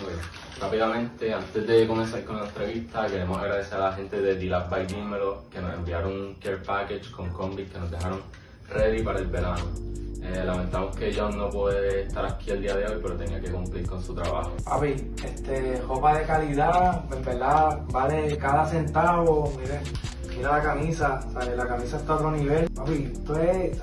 [0.00, 0.60] Ok.
[0.60, 4.86] Rápidamente, antes de comenzar con la entrevista, queremos agradecer a la gente de D-Lab by
[4.86, 8.20] que nos enviaron un care package con combis que nos dejaron
[8.70, 9.64] ready para el verano.
[10.22, 13.50] Eh, lamentamos que John no puede estar aquí el día de hoy, pero tenía que
[13.50, 14.52] cumplir con su trabajo.
[14.64, 19.80] Papi, este, ropa de calidad, en verdad, vale cada centavo, mire,
[20.38, 22.70] mira la camisa, la camisa está a otro nivel.
[22.70, 23.76] Papi, esto es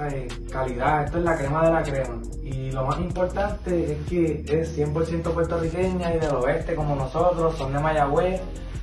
[0.50, 2.22] calidad, esto es la crema de la crema.
[2.44, 7.74] Y lo más importante es que es 100% puertorriqueña y del oeste como nosotros, son
[7.74, 8.42] de Mayagüez,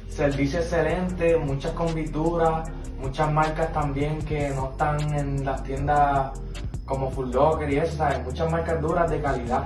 [0.09, 2.69] servicio excelente, muchas convituras,
[3.01, 6.39] muchas marcas también que no están en las tiendas
[6.85, 8.23] como Full Locker y eso, ¿sabes?
[8.23, 9.65] Muchas marcas duras de calidad.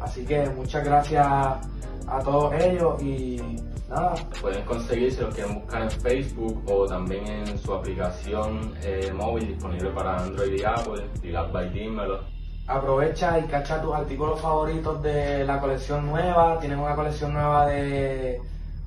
[0.00, 3.40] Así que muchas gracias a todos ellos y
[3.88, 4.14] nada.
[4.40, 9.48] Pueden conseguir si los quieren buscar en Facebook o también en su aplicación eh, móvil
[9.48, 12.20] disponible para Android y Apple, D-Lab by Dímelo.
[12.66, 16.58] Aprovecha y cacha tus artículos favoritos de la colección nueva.
[16.60, 18.40] Tienen una colección nueva de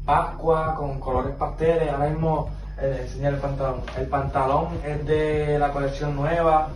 [0.04, 1.92] Pascua con colores pasteles.
[1.92, 2.50] Ahora mismo
[2.82, 3.82] eh, enseñar el pantalón.
[3.98, 6.70] El pantalón es de la colección nueva.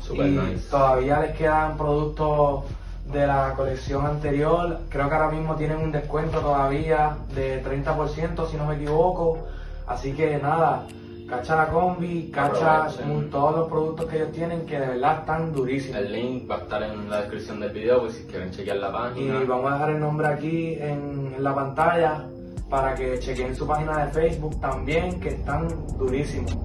[0.00, 0.70] Super y nice.
[0.70, 2.64] todavía les quedan productos
[3.12, 4.80] de la colección anterior.
[4.88, 9.38] Creo que ahora mismo tienen un descuento todavía de 30% si no me equivoco.
[9.86, 10.86] Así que nada,
[11.28, 13.30] cacha la combi, cacha Aprovechen.
[13.30, 15.96] todos los productos que ellos tienen que de verdad están durísimos.
[16.00, 18.88] El link va a estar en la descripción del video, pues si quieren chequear la
[18.88, 19.40] Y página.
[19.46, 22.24] vamos a dejar el nombre aquí en, en la pantalla
[22.68, 26.56] para que chequen su página de Facebook también, que están durísimos.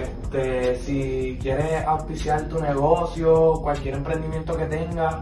[0.00, 5.16] Este, si quieres auspiciar tu negocio, cualquier emprendimiento que tengas,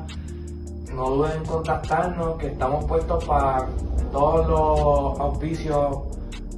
[0.95, 3.67] no dudes en contactarnos, que estamos puestos para
[4.12, 5.98] todos los auspicios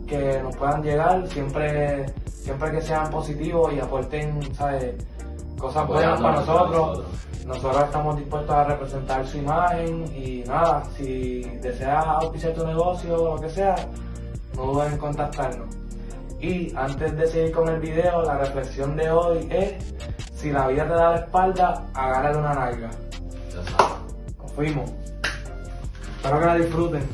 [0.06, 4.95] que nos puedan llegar, siempre, siempre que sean positivos y aporten, ¿sabes?
[5.59, 7.05] cosas buenas para nosotros.
[7.47, 13.34] Nosotros estamos dispuestos a representar su imagen y nada, si deseas auspiciar tu negocio o
[13.37, 13.77] lo que sea,
[14.56, 15.69] no dudes en contactarnos.
[16.41, 19.94] Y antes de seguir con el video, la reflexión de hoy es,
[20.34, 22.91] si la vida te da la espalda, agárrale una nalga.
[24.56, 24.91] Fuimos.
[26.17, 27.09] Espero que la disfruten.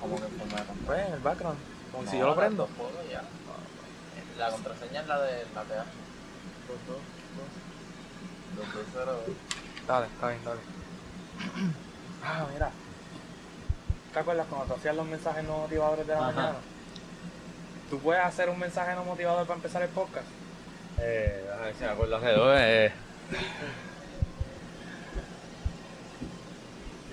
[0.00, 0.72] Como que formato.
[0.86, 1.58] Pues en el background,
[1.90, 2.68] como No, si yo lo prendo.
[3.10, 3.22] ya.
[4.38, 5.86] La contraseña es la de la TH.
[9.86, 10.60] Dale, está bien, dale.
[12.22, 12.70] Ah, mira.
[14.12, 16.32] ¿Te acuerdas cuando tú hacías los mensajes no motivadores de la Ajá.
[16.32, 16.58] mañana?
[17.90, 20.26] ¿Tú puedes hacer un mensaje no motivador para empezar el podcast?
[20.98, 22.56] Eh, a ver si me acuerdo hace dos.
[22.58, 22.92] Eh.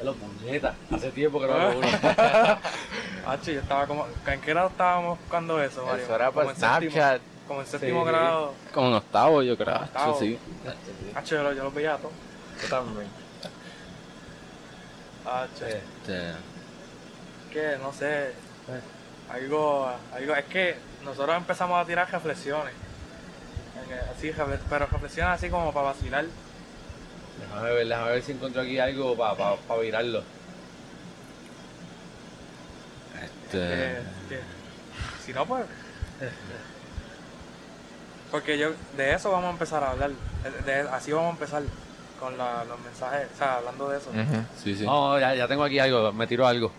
[0.04, 0.76] Ya lo puñeta.
[0.94, 1.88] Hace tiempo que no hago uno.
[3.28, 4.06] Hacho, yo estaba como...
[4.28, 6.04] ¿En qué grado estábamos buscando eso, Mario?
[6.04, 7.22] Eso era Como para en séptimo- Snapchat.
[7.48, 8.10] Como en séptimo Sí.
[8.12, 8.54] grado.
[8.74, 9.76] Como en octavo, yo creo.
[9.76, 10.20] Octavo.
[10.20, 10.38] Sí,
[11.16, 12.14] Hacho, yo, lo- yo los veía a todos.
[12.62, 13.08] Yo también.
[15.26, 16.34] Hacho, Este,
[17.52, 18.34] que no sé...
[19.32, 20.36] Algo, algo...
[20.36, 20.76] Es que
[21.06, 22.74] nosotros empezamos a tirar reflexiones.
[22.74, 24.34] En- Así,
[24.70, 26.26] pero reflexiones así como para vacilar.
[27.40, 30.24] Déjame ver, déjame ver si encuentro aquí algo para pa, pa virarlo.
[33.22, 34.02] Este.
[34.30, 34.42] que-
[35.26, 35.66] si no, pues.
[38.32, 40.12] Porque yo, de eso vamos a empezar a hablar.
[40.44, 41.64] de- de- así vamos a empezar
[42.20, 44.10] con la- los mensajes, o sea, hablando de eso.
[44.62, 44.86] Sí, sí.
[44.86, 46.72] No, ya, ya tengo aquí algo, me tiro algo.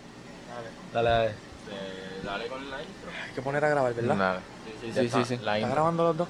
[0.93, 1.09] Dale.
[1.09, 1.29] Dale, dale.
[1.29, 3.09] Eh, dale con la intro.
[3.27, 4.15] Hay que poner a grabar, ¿verdad?
[4.15, 4.41] Nada.
[4.81, 5.37] Sí, Sí, sí, sí.
[5.43, 6.27] La ¿Estás grabando los dos?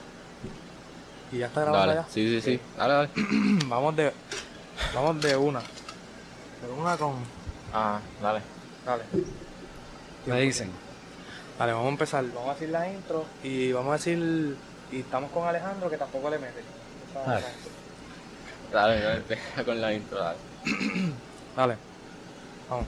[1.36, 2.02] ¿Y ya está grabando Dale.
[2.02, 2.14] ya?
[2.14, 2.60] Sí, sí, sí.
[2.78, 3.10] Dale, dale.
[3.68, 4.14] vamos de.
[4.94, 5.60] Vamos de una.
[5.60, 7.16] De una con.
[7.74, 8.40] Ah, dale.
[8.86, 9.04] Dale.
[10.28, 10.72] Me dicen.
[11.60, 12.24] Dale, vamos a empezar.
[12.34, 14.56] Vamos a decir la intro y vamos a decir.
[14.94, 16.64] Y estamos con Alejandro que tampoco le mete.
[17.14, 17.46] Dale.
[18.72, 20.38] Dale, dale, con la intro, dale.
[21.56, 21.78] Dale.
[22.70, 22.86] Vamos.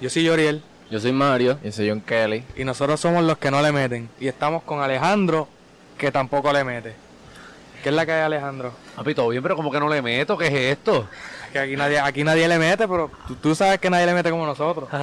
[0.00, 1.58] Yo soy Yoriel Yo soy Mario.
[1.62, 2.44] Yo soy John Kelly.
[2.56, 4.10] y nosotros somos los que no le meten.
[4.20, 5.48] Y estamos con Alejandro
[5.98, 6.94] que tampoco le mete.
[7.82, 8.72] ¿Qué es la que hay Alejandro?
[8.96, 11.08] Papi, todo bien, pero como que no le meto, ¿qué es esto?
[11.46, 14.14] Es que aquí nadie, aquí nadie le mete, pero tú, tú sabes que nadie le
[14.14, 14.88] mete como nosotros.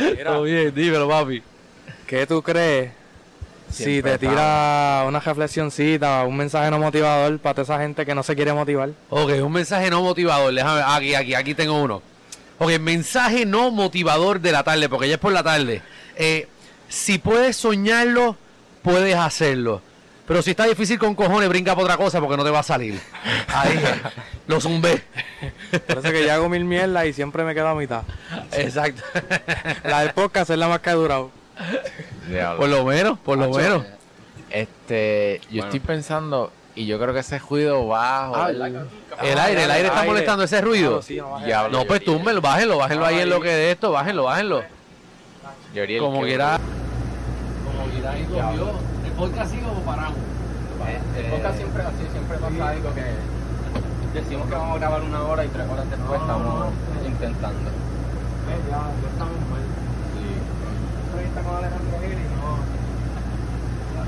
[0.00, 1.42] Mira, Todo bien, dímelo, papi.
[2.06, 2.92] ¿qué tú crees
[3.70, 8.22] si te tira una reflexioncita, un mensaje no motivador para toda esa gente que no
[8.22, 8.90] se quiere motivar?
[9.10, 10.54] Ok, un mensaje no motivador.
[10.54, 12.00] Déjame, aquí, aquí, aquí tengo uno.
[12.58, 15.82] Ok, mensaje no motivador de la tarde, porque ya es por la tarde.
[16.16, 16.46] Eh,
[16.88, 18.36] si puedes soñarlo,
[18.84, 19.80] puedes hacerlo.
[20.26, 22.62] Pero si está difícil con cojones, brinca por otra cosa porque no te va a
[22.62, 22.98] salir.
[23.48, 23.78] Ahí,
[24.46, 25.02] lo zumbé.
[25.86, 28.02] Por eso que yo hago mil mierdas y siempre me quedo a mitad.
[28.52, 29.02] Exacto.
[29.84, 31.30] La del podcast es la más que ha durado.
[32.56, 33.84] por lo menos, por lo menos.
[34.50, 35.64] Este, yo Bueno.
[35.64, 38.36] estoy pensando Y yo creo que ese ruido bajo.
[38.36, 41.02] Ah, El aire, el aire está molestando ese ruido.
[41.02, 41.40] Sí, no.
[41.44, 44.62] Diablo, No, pues túmbelo, bájenlo, bájenlo ahí en lo que de esto, bájenlo, bájenlo.
[45.98, 46.58] Como quiera.
[47.74, 48.60] Como ahí.
[49.04, 50.18] ¿El podcast sigue o paramos?
[51.16, 53.04] El podcast siempre así, siempre pasa algo que
[54.18, 57.06] decimos que vamos a grabar una hora y tres horas después No, estamos no.
[57.08, 57.70] intentando.
[57.70, 59.64] Eh, ya, ya estamos mal.
[61.06, 62.52] Entrevista con Alejandro Gil y no.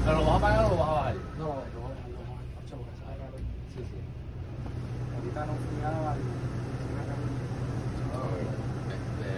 [0.05, 1.15] ¿Pero lo vas a pagar o lo vas a bajar?
[1.39, 3.41] No, lo voy a bajar, lo voy a bajar.
[3.75, 3.99] Sí, sí.
[5.17, 6.15] Ahorita no fui a la
[8.95, 9.31] Este,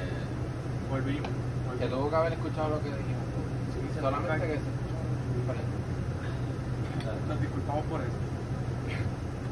[0.91, 1.31] Volvimos.
[1.79, 3.18] que tuvo que haber escuchado lo que dijimos.
[4.01, 4.61] Solamente escuchó
[5.37, 7.29] diferente.
[7.29, 8.11] Nos disculpamos por eso.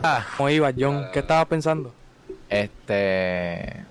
[0.03, 1.07] Ah, ¿Cómo iba, John?
[1.13, 1.93] ¿Qué estabas pensando?
[2.49, 3.85] Este.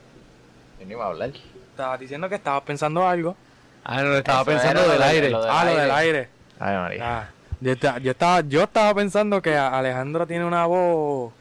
[0.79, 1.31] Yo no iba a hablar.
[1.71, 3.35] Estabas diciendo que estabas pensando algo.
[3.83, 5.29] ah, no, estaba Eso pensando del de- aire.
[5.29, 6.29] lo ah, lo del aire.
[6.59, 7.19] Ay, María.
[7.19, 7.29] Ah,
[7.59, 11.33] yo, esta- yo estaba, yo estaba pensando que a- Alejandro tiene una voz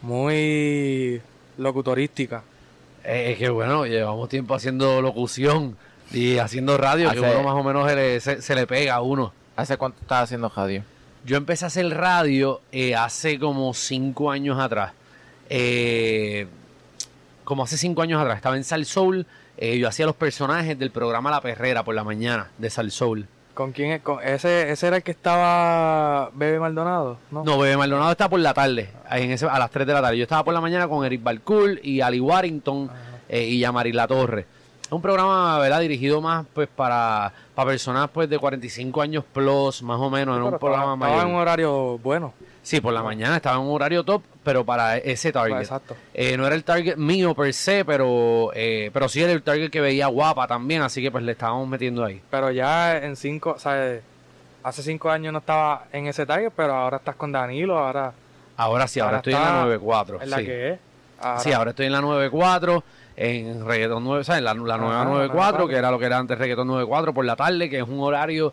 [0.00, 1.20] muy
[1.58, 2.42] locutorística.
[3.04, 5.76] Eh, es que bueno, llevamos tiempo haciendo locución
[6.12, 8.94] y haciendo radio, que Hace- uno más o menos se le, se- se le pega
[8.94, 9.32] a uno.
[9.56, 10.82] ¿Hace cuánto estás haciendo radio?
[11.24, 14.92] Yo empecé a hacer radio eh, hace como cinco años atrás.
[15.48, 16.46] Eh,
[17.44, 18.36] como hace cinco años atrás.
[18.36, 19.26] Estaba en Sal Soul.
[19.58, 23.26] eh, yo hacía los personajes del programa La Perrera por la mañana de Sal Soul.
[23.54, 24.00] ¿Con quién es?
[24.00, 27.18] Con- ese, ¿Ese era el que estaba Bebe Maldonado?
[27.30, 27.44] No.
[27.44, 30.00] No, Bebé Maldonado está por la tarde, ahí en ese, a las 3 de la
[30.00, 30.16] tarde.
[30.16, 32.90] Yo estaba por la mañana con Eric Balcour y Ali Warrington
[33.28, 34.46] eh, y Yamari La Torre.
[34.92, 35.80] Es un programa, ¿verdad?
[35.80, 40.36] Dirigido más pues para, para personas pues de 45 años plus, más o menos.
[40.36, 41.48] Era Pero un programa estaba, estaba en un mayor.
[41.48, 42.34] horario bueno.
[42.62, 45.60] Sí, por la mañana estaba en un horario top, pero para ese target.
[45.62, 45.96] Exacto.
[46.12, 49.70] Eh, no era el target mío per se, pero, eh, pero sí era el target
[49.70, 52.20] que veía guapa también, así que pues le estábamos metiendo ahí.
[52.30, 53.98] Pero ya en cinco, o sea,
[54.62, 58.12] hace cinco años no estaba en ese target, pero ahora estás con Danilo, ahora
[58.58, 60.20] Ahora sí, ahora, Ahora estoy en la 94.
[60.20, 60.44] es la sí.
[60.44, 60.78] que es.
[61.18, 62.84] Ahora- Sí, ahora estoy en la 94,
[63.16, 64.42] en Reggaeton 9, ¿sabes?
[64.42, 65.68] La, la nueva Ajá, la 94, 94.
[65.68, 68.52] que era lo que era antes Reggaeton 94 por la tarde, que es un horario.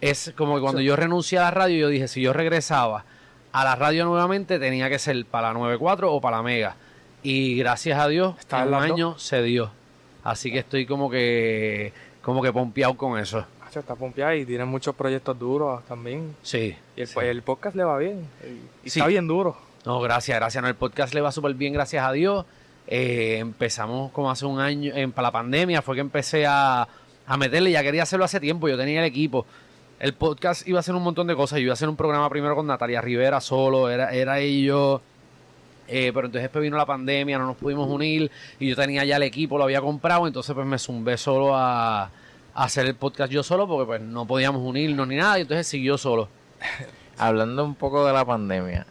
[0.00, 3.04] Es como que cuando yo renuncié a la radio, yo dije, si yo regresaba
[3.52, 6.76] a la radio nuevamente, tenía que ser para la 94 o para la Mega.
[7.22, 8.80] Y gracias a Dios, Está dos.
[8.82, 9.70] año se dio.
[10.22, 11.92] Así que estoy como que
[12.22, 13.44] como que pompeado con eso.
[13.66, 16.36] Hacho, está pompeado y tiene muchos proyectos duros también.
[16.42, 16.76] Sí.
[16.96, 17.18] Y el, sí.
[17.20, 18.26] el podcast le va bien.
[18.44, 18.98] Y, y Sí.
[19.00, 19.56] está bien duro.
[19.84, 20.62] No, gracias, gracias.
[20.62, 22.44] No, el podcast le va súper bien, gracias a Dios.
[22.90, 26.88] Eh, empezamos como hace un año, en, para la pandemia, fue que empecé a,
[27.26, 29.44] a meterle, ya quería hacerlo hace tiempo, yo tenía el equipo.
[30.00, 32.30] El podcast iba a hacer un montón de cosas, yo iba a hacer un programa
[32.30, 35.02] primero con Natalia Rivera solo, era, era ella y yo.
[35.86, 39.16] Eh, pero entonces después vino la pandemia, no nos pudimos unir y yo tenía ya
[39.16, 42.10] el equipo, lo había comprado, entonces pues me zumbé solo a, a
[42.54, 45.98] hacer el podcast yo solo porque pues no podíamos unirnos ni nada y entonces siguió
[45.98, 46.28] solo.
[47.18, 48.86] Hablando un poco de la pandemia,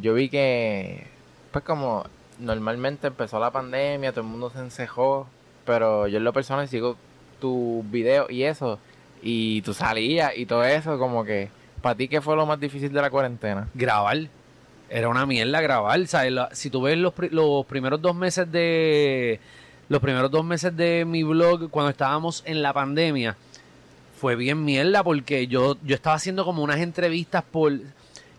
[0.00, 1.06] yo vi que,
[1.50, 2.04] pues como
[2.38, 5.26] normalmente empezó la pandemia, todo el mundo se encejó,
[5.64, 6.96] pero yo en lo personal sigo
[7.40, 8.78] tus videos y eso,
[9.22, 11.48] y tú salías y todo eso, como que,
[11.80, 13.68] ¿para ti qué fue lo más difícil de la cuarentena?
[13.74, 14.28] grabar.
[14.90, 16.06] Era una mierda grabar.
[16.06, 16.34] ¿sabes?
[16.52, 19.40] Si tú ves los, los primeros dos meses de.
[19.88, 23.36] Los primeros dos meses de mi blog, cuando estábamos en la pandemia,
[24.18, 27.72] fue bien mierda porque yo, yo estaba haciendo como unas entrevistas por.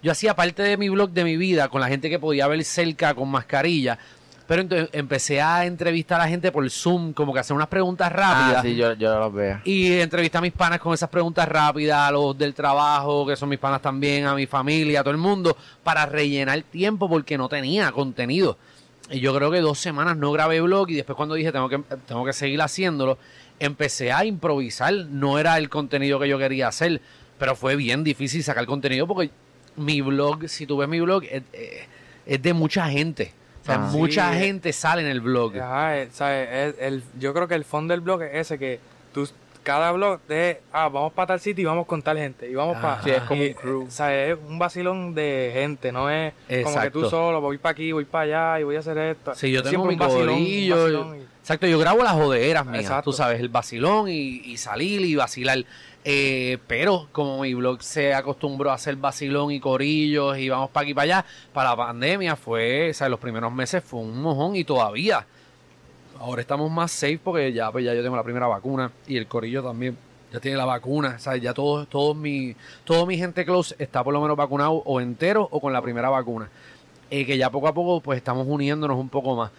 [0.06, 2.64] Yo hacía parte de mi blog de mi vida con la gente que podía ver
[2.64, 3.98] cerca con mascarilla.
[4.46, 8.12] Pero entonces empecé a entrevistar a la gente por Zoom, como que hacer unas preguntas
[8.12, 8.58] rápidas.
[8.58, 9.62] Ah, sí, yo, yo los veo.
[9.64, 13.50] Y entrevisté a mis panas con esas preguntas rápidas, a los del trabajo, que son
[13.50, 17.50] mis panas también, a mi familia, a todo el mundo, para rellenar tiempo porque no
[17.50, 18.60] tenía contenido.
[19.10, 21.80] Y yo creo que dos semanas no grabé blog y después cuando dije tengo que,
[22.08, 23.18] tengo que seguir haciéndolo,
[23.58, 24.94] empecé a improvisar.
[24.94, 27.02] No era el contenido que yo quería hacer,
[27.40, 29.32] pero fue bien difícil sacar contenido porque
[29.78, 31.88] mi blog, si tú ves mi blog, es, es-
[32.26, 33.32] es de mucha gente.
[33.62, 33.90] O sea, Ah.
[33.92, 34.40] mucha Sí.
[34.40, 35.58] gente sale en el blog.
[35.58, 36.50] Ajá, eh, ¿sabes?
[36.52, 38.80] Es el, yo creo que el fondo del blog es ese que
[39.14, 39.28] tú
[39.64, 42.78] cada blog de ah vamos para tal sitio y vamos con tal gente y vamos
[42.78, 43.02] para.
[43.02, 43.82] Sí, es como y, un crew.
[43.84, 44.34] eh, ¿sabes?
[44.34, 47.02] es un vacilón de gente no es como que Exacto.
[47.02, 49.62] tú solo voy para aquí voy para allá y voy a hacer esto Sí, yo
[49.62, 50.76] Es tengo mi corillo.
[50.78, 53.10] vacilón y- Exacto, yo grabo las joderas Exacto.
[53.10, 54.14] tú sabes, el vacilón y,
[54.46, 55.64] y salir y vacilar.
[56.08, 60.84] Eh, pero como mi blog se acostumbró a hacer vacilón y corillos y vamos para
[60.84, 64.56] aquí para allá, para la pandemia fue, o sea, los primeros meses fue un mojón
[64.56, 65.26] y todavía.
[66.20, 69.26] Ahora estamos más safe porque ya, pues ya yo tengo la primera vacuna y el
[69.26, 69.98] corillo también
[70.32, 71.16] ya tiene la vacuna.
[71.18, 74.74] O sea, ya todo, todo mi, todo mi gente close está por lo menos vacunado
[74.86, 76.50] o entero o con la primera vacuna.
[77.10, 79.52] Eh, que ya poco a poco pues estamos uniéndonos un poco más.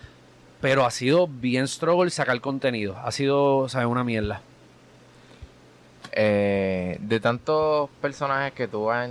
[0.60, 2.96] Pero ha sido bien struggle sacar contenido.
[3.02, 3.88] Ha sido, ¿sabes?
[3.88, 4.42] Una mierda.
[6.18, 9.10] Eh, de tantos personajes que tú has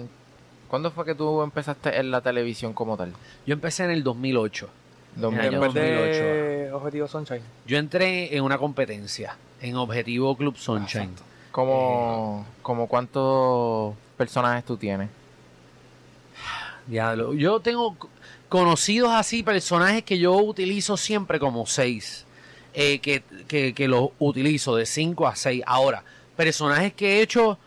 [0.67, 3.13] ¿Cuándo fue que tú empezaste en la televisión como tal?
[3.45, 4.67] Yo empecé en el 2008.
[5.15, 6.23] Dos En mil- el año Después 2008.
[6.23, 7.41] de Objetivo Sunshine.
[7.67, 11.11] Yo entré en una competencia, en Objetivo Club Sunshine.
[11.51, 15.09] ¿Cómo, como cuántos personajes tú tienes?
[16.87, 17.95] Diablo, Yo tengo
[18.49, 22.25] conocidos así, personajes que yo utilizo siempre como seis.
[22.73, 25.63] eh, que, que, que los utilizo de 5 a 6.
[25.65, 26.03] Ahora,
[26.35, 27.57] personajes que he hecho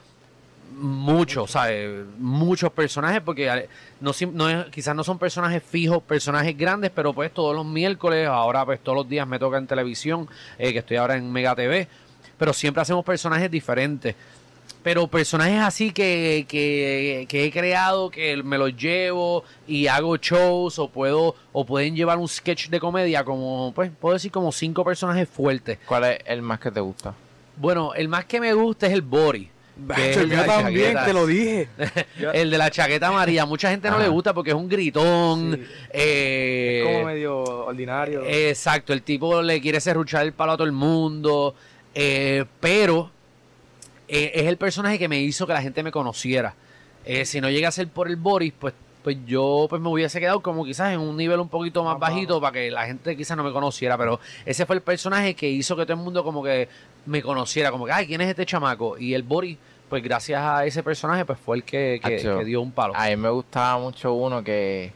[0.78, 2.04] muchos, ¿sabes?
[2.18, 3.68] Muchos personajes, porque
[4.00, 8.64] no, no quizás no son personajes fijos, personajes grandes, pero pues todos los miércoles, ahora
[8.64, 11.88] pues todos los días me toca en televisión, eh, que estoy ahora en Mega TV,
[12.37, 14.14] pero siempre hacemos personajes diferentes.
[14.82, 20.78] Pero personajes así que, que, que he creado, que me los llevo y hago shows
[20.78, 24.84] o puedo o pueden llevar un sketch de comedia como, pues, puedo decir como cinco
[24.84, 25.78] personajes fuertes.
[25.84, 27.14] ¿Cuál es el más que te gusta?
[27.58, 29.50] Bueno, el más que me gusta es el Bori.
[29.96, 31.68] es el yo también te lo dije.
[32.32, 33.46] El de la chaqueta amarilla.
[33.46, 34.04] Mucha gente no Ajá.
[34.04, 35.54] le gusta porque es un gritón.
[35.56, 35.66] Sí.
[35.92, 38.22] eh, como medio ordinario.
[38.24, 41.54] Exacto, el tipo le quiere serruchar el palo a todo el mundo,
[41.94, 43.10] eh, pero
[44.08, 46.54] eh, es el personaje que me hizo que la gente me conociera.
[47.04, 50.18] Eh, si no llega a ser por el Boris, pues, pues yo pues me hubiese
[50.20, 53.16] quedado como quizás en un nivel un poquito más Más bajito para que la gente
[53.16, 56.22] quizás no me conociera, pero ese fue el personaje que hizo que todo el mundo
[56.24, 56.68] como que
[57.08, 58.96] me conociera, como que, ay, ¿quién es este chamaco?
[58.98, 59.56] Y el Boris,
[59.88, 62.38] pues gracias a ese personaje, pues fue el que, que- Acho.
[62.38, 62.94] que dio un palo.
[62.96, 64.92] A mí me gustaba mucho uno que,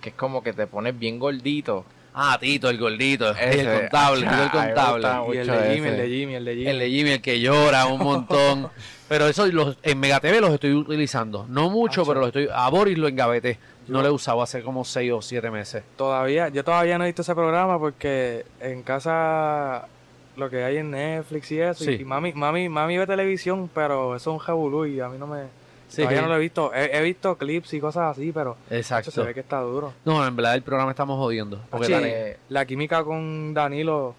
[0.00, 1.84] que es como que te pones bien gordito.
[2.14, 5.08] Ah, Tito, el gordito, Ese, el contable, Tito el contable.
[5.34, 5.88] y el de Jimmy, ese.
[5.88, 6.66] el de Jimmy, el de Jimmy.
[6.70, 8.68] El de Jimmy, el que llora un montón.
[9.08, 11.46] pero eso los, en Mega TV los estoy utilizando.
[11.48, 12.08] No mucho, Acho.
[12.10, 12.48] pero lo estoy.
[12.54, 13.58] A Boris lo engaveté.
[13.88, 15.82] No lo he usado hace como 6 o 7 meses.
[15.96, 19.88] Todavía, yo todavía no he visto ese programa porque en casa
[20.36, 21.98] lo que hay en Netflix y eso, Sí.
[22.00, 25.26] y mami, mami, mami ve televisión, pero eso es un jabulú y a mí no
[25.26, 25.42] me,
[25.88, 25.98] Sí.
[26.02, 26.72] todavía no lo he visto.
[26.74, 29.10] He, he visto clips y cosas así, pero Exacto.
[29.10, 29.92] se ve que está duro.
[30.06, 31.60] No, en verdad el programa estamos jodiendo.
[31.70, 34.14] Porque la química con Danilo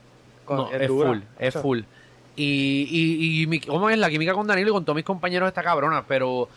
[0.45, 1.09] con- no, es, es, dura.
[1.09, 1.79] full, es full.
[2.35, 3.97] Y, y, y mi- ¿cómo es?
[3.97, 6.47] La química con Danilo y con todos mis compañeros está cabrona, pero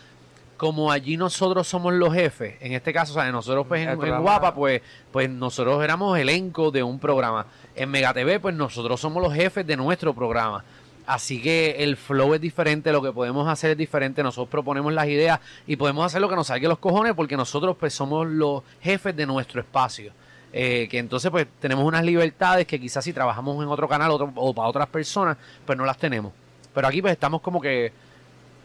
[0.56, 4.22] como allí nosotros somos los jefes, en este caso, o sea, nosotros pues en, en
[4.22, 4.80] Guapa, pues,
[5.12, 7.44] pues nosotros éramos elenco de un programa.
[7.76, 10.64] En Mega TV, pues nosotros somos los jefes de nuestro programa.
[11.06, 15.06] Así que el flow es diferente, lo que podemos hacer es diferente, nosotros proponemos las
[15.06, 18.62] ideas y podemos hacer lo que nos salga los cojones porque nosotros pues somos los
[18.80, 20.12] jefes de nuestro espacio.
[20.52, 24.33] Eh, que entonces pues tenemos unas libertades que quizás si trabajamos en otro canal otro-
[24.35, 26.33] o para otras personas, pues no las tenemos.
[26.75, 27.92] Pero aquí pues estamos como que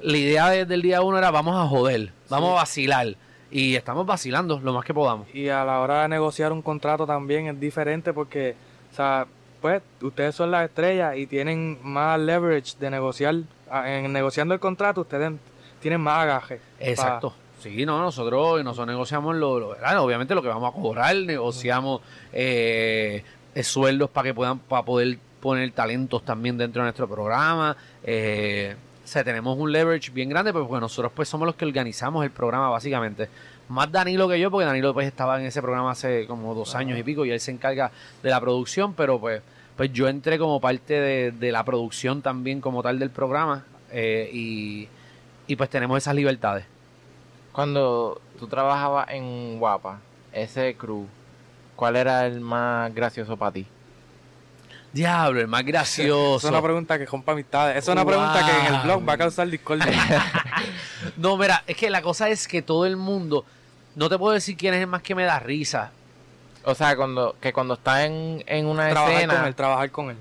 [0.02, 3.16] la idea desde el día uno era vamos a joder, vamos a vacilar.
[3.52, 5.28] Y estamos vacilando lo más que podamos.
[5.36, 8.56] Y a la hora de negociar un contrato también es diferente porque,
[8.92, 9.26] o sea,
[9.62, 13.36] pues ustedes son las estrellas y tienen más leverage de negociar.
[13.70, 15.32] Ah, En negociando el contrato ustedes
[15.80, 16.60] tienen más agaje.
[16.80, 17.34] Exacto.
[17.62, 22.02] Sí, no, nosotros, nosotros negociamos lo, lo- obviamente lo que vamos a cobrar, negociamos
[22.34, 27.78] eh, eh, sueldos para que puedan, para poder poner talentos también dentro de nuestro programa.
[28.04, 31.66] Eh, o sea, tenemos un leverage bien grande, pero porque nosotros pues somos los que
[31.66, 33.30] organizamos el programa básicamente.
[33.72, 37.00] Más Danilo que yo, porque Danilo pues estaba en ese programa hace como dos años
[37.00, 39.42] y pico y él se encarga de la producción, pero pues,
[39.78, 44.30] pues yo entré como parte de, de la producción también como tal del programa eh,
[44.34, 44.88] y,
[45.48, 46.66] y pues tenemos esas libertades.
[47.52, 50.00] Cuando tú trabajabas en Guapa,
[50.32, 51.08] ese crew,
[51.76, 53.66] ¿cuál era el más gracioso para ti?
[54.94, 56.48] Diablo, el más Esa gracioso.
[56.48, 57.78] es una pregunta que rompe amistades.
[57.78, 59.88] Esa es una pregunta que en el blog va a causar discordia.
[61.18, 63.44] No, mira, es que la cosa es que todo el mundo,
[63.96, 65.92] no te puedo decir quién es el más que me da risa.
[66.64, 69.36] O sea, cuando que cuando estás en, en una trabajar escena...
[69.36, 70.18] con él, trabajar con él.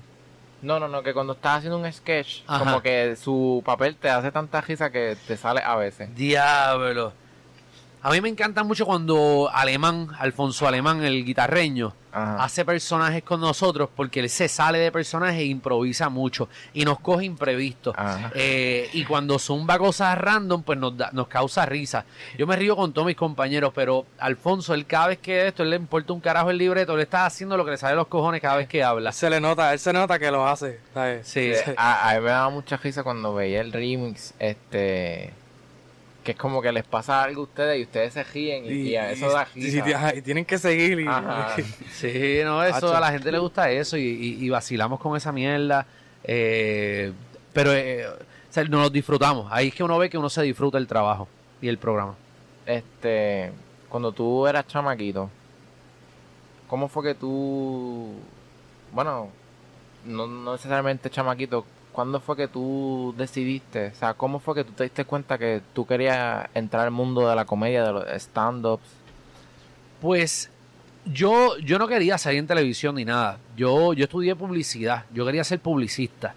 [0.61, 2.59] No, no, no, que cuando estás haciendo un sketch, Ajá.
[2.59, 6.13] como que su papel te hace tanta risa que te sale a veces.
[6.15, 7.13] Diablo.
[8.03, 12.43] A mí me encanta mucho cuando Alemán, Alfonso Alemán, el guitarreño, Ajá.
[12.43, 16.99] hace personajes con nosotros porque él se sale de personaje e improvisa mucho y nos
[16.99, 17.93] coge imprevisto.
[17.95, 18.31] Ajá.
[18.33, 22.03] Eh, y cuando zumba cosas random, pues nos, da- nos causa risa.
[22.39, 25.69] Yo me río con todos mis compañeros, pero Alfonso, él cada vez que esto, él
[25.69, 28.07] le importa un carajo el libreto, le está haciendo lo que le sale de los
[28.07, 29.11] cojones cada vez que habla.
[29.11, 30.79] Se le nota, él se nota que lo hace.
[30.93, 31.27] ¿sabes?
[31.27, 35.33] Sí, Sí, a, a mí me daba mucha risa cuando veía el remix, este,
[36.23, 38.95] que es como que les pasa algo a ustedes y ustedes se ríen y, y
[38.95, 40.13] a eso da risa.
[40.15, 40.99] y- tienen que seguir.
[40.99, 41.55] Y, Ajá.
[41.93, 42.95] Sí, no, eso Hacho.
[42.95, 45.85] a la gente le gusta eso y, y- y vacilamos con esa mierda.
[46.23, 47.11] eh,
[47.53, 49.47] pero eh, o sea, nos lo disfrutamos.
[49.51, 51.27] Ahí es que uno ve que uno se disfruta el trabajo
[51.61, 52.15] y el programa.
[52.65, 53.51] Este,
[53.89, 55.29] cuando tú eras chamaquito,
[56.67, 58.13] ¿cómo fue que tú,
[58.93, 59.29] bueno,
[60.05, 63.87] no, no necesariamente chamaquito, ¿cuándo fue que tú decidiste?
[63.87, 67.27] O sea, ¿cómo fue que tú te diste cuenta que tú querías entrar al mundo
[67.29, 68.83] de la comedia, de los stand-ups?
[70.01, 70.49] Pues
[71.05, 73.37] yo, yo no quería salir en televisión ni nada.
[73.55, 75.05] Yo, yo estudié publicidad.
[75.13, 76.33] Yo quería ser publicista.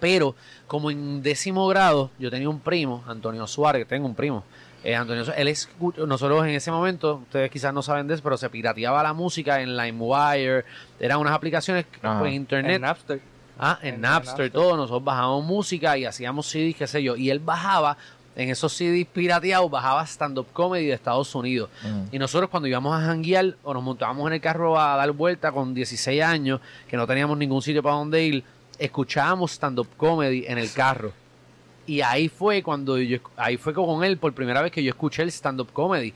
[0.00, 0.34] Pero
[0.66, 4.44] como en décimo grado, yo tenía un primo, Antonio Suárez, tengo un primo.
[4.84, 5.68] eh, Antonio Suárez, él es,
[6.06, 9.60] nosotros en ese momento, ustedes quizás no saben de eso, pero se pirateaba la música
[9.60, 10.64] en LimeWire.
[11.00, 12.26] Eran unas aplicaciones Ajá.
[12.28, 12.76] en internet.
[12.76, 13.20] En Napster.
[13.58, 14.50] Ah, en, En Napster, Napster.
[14.52, 17.16] todo, nosotros bajábamos música y hacíamos CDs, qué sé yo.
[17.16, 17.96] Y él bajaba,
[18.36, 21.68] en esos CDs pirateados, bajaba stand-up comedy de Estados Unidos.
[21.82, 22.14] Mm.
[22.14, 25.50] Y nosotros cuando íbamos a janguear o nos montábamos en el carro a dar vuelta
[25.50, 28.44] con 16 años, que no teníamos ningún sitio para donde ir,
[28.78, 31.12] escuchábamos stand-up comedy en el carro.
[31.84, 35.22] Y ahí fue cuando yo, ahí fue con él por primera vez que yo escuché
[35.22, 36.14] el stand-up comedy.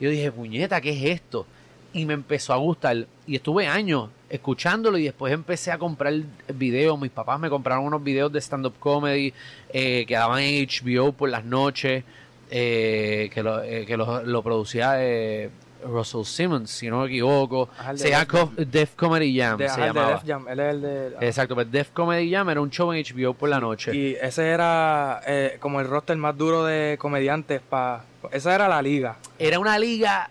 [0.00, 1.46] Y yo dije, puñeta, ¿qué es esto?
[1.92, 3.06] Y me empezó a gustar.
[3.26, 6.12] Y estuve años escuchándolo y después empecé a comprar
[6.54, 6.98] videos.
[7.00, 9.32] Mis papás me compraron unos videos de stand-up comedy
[9.72, 12.04] eh, que daban en HBO por las noches,
[12.50, 15.50] eh, que, lo, eh, que lo, lo producía eh,
[15.84, 17.68] Russell Simmons, si no me equivoco.
[17.78, 18.26] Ajá, de Se llama.
[18.26, 19.56] Co- Def Comedy Jam.
[19.58, 20.14] De, se ajá, el de llamaba.
[20.14, 20.48] Def Jam.
[20.48, 21.06] Él es el de.
[21.22, 23.94] Exacto, pues Def Comedy Jam era un show en HBO por la noche.
[23.96, 27.60] Y ese era eh, como el roster más duro de comediantes.
[27.68, 29.16] Pa, esa era la liga.
[29.38, 30.28] era una liga,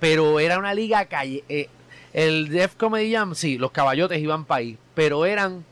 [0.00, 1.44] pero era una liga calle.
[1.48, 1.68] eh,
[2.12, 5.64] el Def Comedy Jam, sí, los caballotes iban para ahí, pero eran.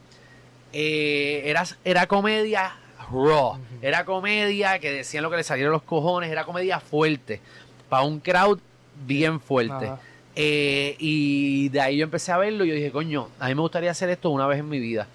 [0.73, 2.77] eh, era, era comedia
[3.11, 3.59] raw.
[3.83, 6.31] Era comedia que decían lo que les salieron los cojones.
[6.31, 7.41] Era comedia fuerte.
[7.89, 8.61] Para un crowd
[9.07, 9.91] bien fuerte.
[10.37, 13.61] Eh, y de ahí yo empecé a verlo y yo dije, coño, a mí me
[13.63, 15.09] gustaría hacer esto una vez en mi vida.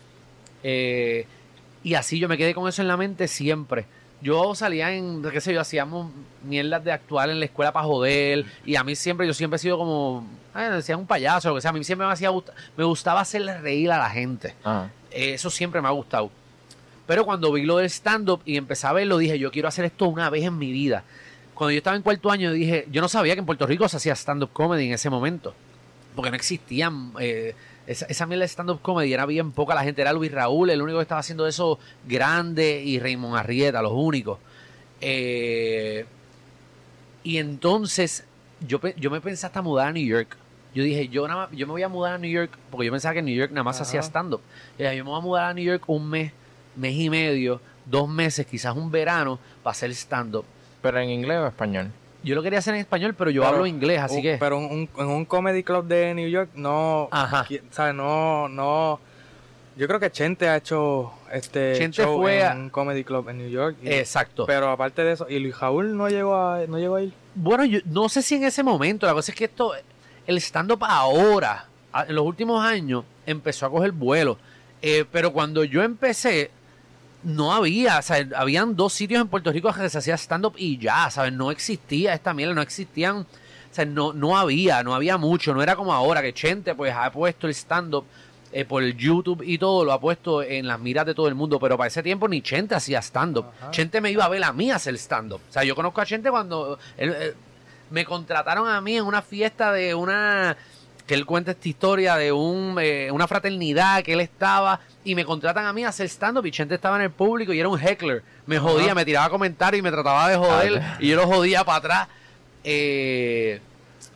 [0.63, 1.25] Eh,
[1.83, 3.85] y así yo me quedé con eso en la mente siempre.
[4.23, 6.09] Yo salía en, qué sé yo, hacíamos
[6.43, 8.45] mierdas de actual en la escuela para joder.
[8.65, 10.25] Y a mí siempre, yo siempre he sido como,
[10.55, 11.71] eh, decía un payaso, lo que sea.
[11.71, 12.31] A mí siempre me hacía
[12.77, 14.55] me gustaba hacerle reír a la gente.
[14.63, 16.31] Ah, Eso siempre me ha gustado.
[17.05, 20.05] Pero cuando vi lo del stand-up y empecé a verlo, dije, yo quiero hacer esto
[20.07, 21.03] una vez en mi vida.
[21.53, 23.97] Cuando yo estaba en cuarto año, dije, yo no sabía que en Puerto Rico se
[23.97, 25.53] hacía stand-up comedy en ese momento.
[26.15, 27.11] Porque no existían.
[27.19, 27.53] eh,
[27.87, 29.75] esa, esa mierda de stand-up comedy era bien poca.
[29.75, 33.81] La gente era Luis Raúl, el único que estaba haciendo eso grande, y Raymond Arrieta,
[33.81, 34.39] los únicos.
[35.01, 36.05] Eh,
[37.23, 38.25] y entonces,
[38.67, 40.37] yo, yo me pensé hasta mudar a New York.
[40.73, 42.91] Yo dije, yo, nada más- yo me voy a mudar a New York, porque yo
[42.91, 43.83] pensaba que en New York nada más Ajá.
[43.83, 44.41] hacía stand-up.
[44.77, 46.31] Yo me voy a mudar a New York un mes,
[46.75, 50.45] mes y medio, dos meses, quizás un verano, para hacer stand-up.
[50.81, 51.91] ¿Pero en inglés o español?
[52.23, 54.37] Yo lo quería hacer en español, pero yo Pero- hablo inglés, así Un- que...
[54.39, 57.09] Pero un- en un comedy club de New York no.
[57.11, 57.45] Ajá.
[57.71, 57.93] ¿Sabes?
[57.93, 58.99] No, no.
[59.75, 63.27] Yo creo que Chente ha hecho este Chente show fue a- en un comedy club
[63.29, 63.75] en New York.
[63.81, 64.45] y- Exacto.
[64.45, 67.13] Pero aparte de eso, y Luis Raúl no llegó a, no llegó a ir.
[67.35, 69.73] Bueno, yo no sé si en ese momento, la cosa es que esto,
[70.27, 71.65] el stand-up ahora,
[72.07, 74.37] en los últimos años, empezó a coger vuelo.
[74.81, 76.51] Eh, pero cuando yo empecé,
[77.23, 80.77] no había, o sea, habían dos sitios en Puerto Rico que se hacía stand-up y
[80.77, 81.33] ya, ¿sabes?
[81.33, 83.25] No existía esta mierda, no existían, o
[83.71, 87.11] sea, no, no había, no había mucho, no era como ahora que Chente pues ha
[87.11, 88.05] puesto el stand-up
[88.51, 91.33] eh, por el YouTube y todo, lo ha puesto en las miras de todo el
[91.35, 93.45] mundo, pero para ese tiempo ni Chente hacía stand-up.
[93.71, 95.41] Chente me iba a ver a mí hacer stand-up.
[95.49, 97.35] O sea, yo conozco a Chente cuando él, él-
[97.89, 100.55] me contrataron a mí en una fiesta de una
[101.07, 105.25] que él cuenta esta historia de un, eh, una fraternidad que él estaba y me
[105.25, 107.79] contratan a mí a hacer stand-up y Chente estaba en el público y era un
[107.79, 108.23] heckler.
[108.45, 111.63] Me jodía, me tiraba comentarios y me trataba de joder Ah, y yo lo jodía
[111.65, 112.07] para atrás.
[112.63, 113.59] Eh,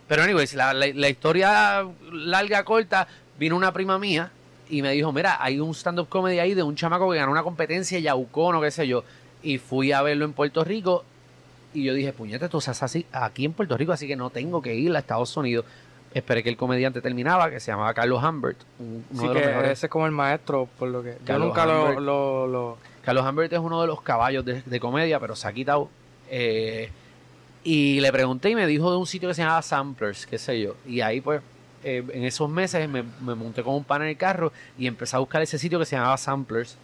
[0.08, 4.32] pero anyways, la, la- la historia larga, corta, vino una prima mía
[4.69, 7.43] y me dijo, mira, hay un stand-up comedy ahí de un chamaco que ganó una
[7.43, 9.04] competencia Yaucón o qué sé yo.
[9.43, 11.04] Y fui a verlo en Puerto Rico
[11.73, 14.62] y yo dije, puñete, tú estás así aquí en Puerto Rico, así que no tengo
[14.62, 15.65] que ir a Estados Unidos.
[16.13, 18.58] Esperé que el comediante terminaba, que se llamaba Carlos Humbert.
[18.80, 19.72] un- uno Sí, de los que mejores.
[19.72, 21.12] ese es como el maestro, por lo que.
[21.12, 22.00] Yo Carlos nunca lo, Humbert.
[22.02, 25.54] lo, lo- Carlos Humbert es uno de los caballos de, de comedia, pero se ha
[25.54, 25.89] quitado.
[26.30, 26.89] Eh,
[27.63, 30.60] y le pregunté y me dijo de un sitio que se llamaba Samplers, qué sé
[30.62, 30.76] yo.
[30.86, 31.41] Y ahí pues,
[31.84, 35.15] eh, en esos meses me, me monté con un pan en el carro y empecé
[35.15, 36.78] a buscar ese sitio que se llamaba Samplers.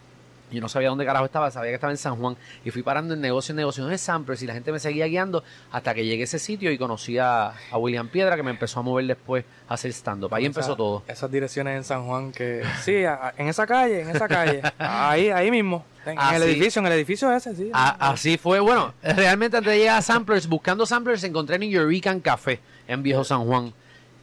[0.53, 2.37] Yo no sabía dónde carajo estaba, sabía que estaba en San Juan.
[2.63, 5.43] Y fui parando en negocio en negocio de Samplers y la gente me seguía guiando
[5.71, 8.79] hasta que llegué a ese sitio y conocí a, a William Piedra que me empezó
[8.79, 10.33] a mover después a hacer stand-up.
[10.33, 11.03] Ahí empezó todo.
[11.07, 12.63] Esas direcciones en San Juan que.
[12.83, 14.61] Sí, a- en esa calle, en esa calle.
[14.77, 15.85] ahí, ahí mismo.
[16.05, 17.69] En, en el edificio, en el edificio ese, sí.
[17.73, 18.59] A- así fue.
[18.59, 23.23] Bueno, realmente antes de llegar a Samplers, buscando Samplers, encontré en Eureka Café en Viejo
[23.23, 23.73] San Juan.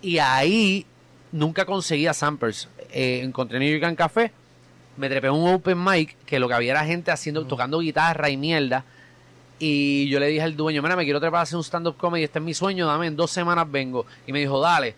[0.02, 0.86] Y ahí
[1.32, 2.68] nunca conseguía Samplers.
[2.92, 4.32] Eh, encontré en Eureka Café,
[5.00, 8.36] me trepé un open mic que lo que había era gente haciendo, tocando guitarra y
[8.36, 8.84] mierda.
[9.58, 12.24] Y yo le dije al dueño, mira, me quiero trepar a hacer un stand-up comedy,
[12.24, 14.04] este es mi sueño, dame, en dos semanas vengo.
[14.26, 14.94] Y me dijo, dale.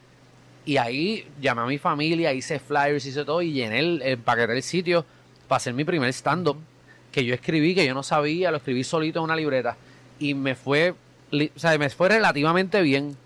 [0.65, 4.63] Y ahí llamé a mi familia, hice flyers, hice todo y llené el, empaqueté el
[4.63, 5.05] sitio.
[5.47, 6.57] para hacer mi primer stand-up
[7.13, 9.77] que yo escribí, que yo no sabía, lo escribí solito en una libreta
[10.19, 10.95] y me fue,
[11.33, 13.17] o sea, me fue relativamente bien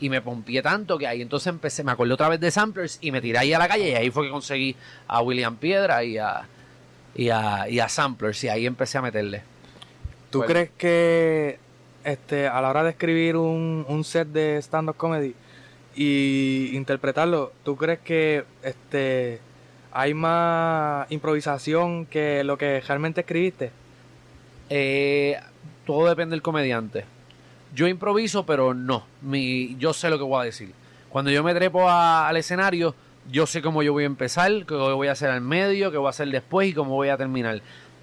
[0.00, 3.10] y me pompié tanto que ahí entonces empecé, me acordé otra vez de Samplers y
[3.12, 4.76] me tiré ahí a la calle y ahí fue que conseguí
[5.06, 6.42] a William Piedra y a,
[7.14, 9.42] y a, y a Samplers y ahí empecé a meterle.
[10.30, 11.58] ¿Tú Pues- crees que
[12.02, 15.34] este, a la hora de escribir un, un set de stand-up comedy
[15.96, 19.38] y interpretarlo, ¿tú crees que este,
[19.92, 23.70] hay más improvisación que lo que realmente escribiste?
[24.70, 25.38] Eh,
[25.86, 27.04] todo depende del comediante.
[27.74, 29.04] Yo improviso, pero no.
[29.22, 30.72] Mi, yo sé lo que voy a decir.
[31.08, 32.94] Cuando yo me trepo al escenario,
[33.30, 36.06] yo sé cómo yo voy a empezar, qué voy a hacer al medio, qué voy
[36.06, 37.60] a hacer después y cómo voy a terminar.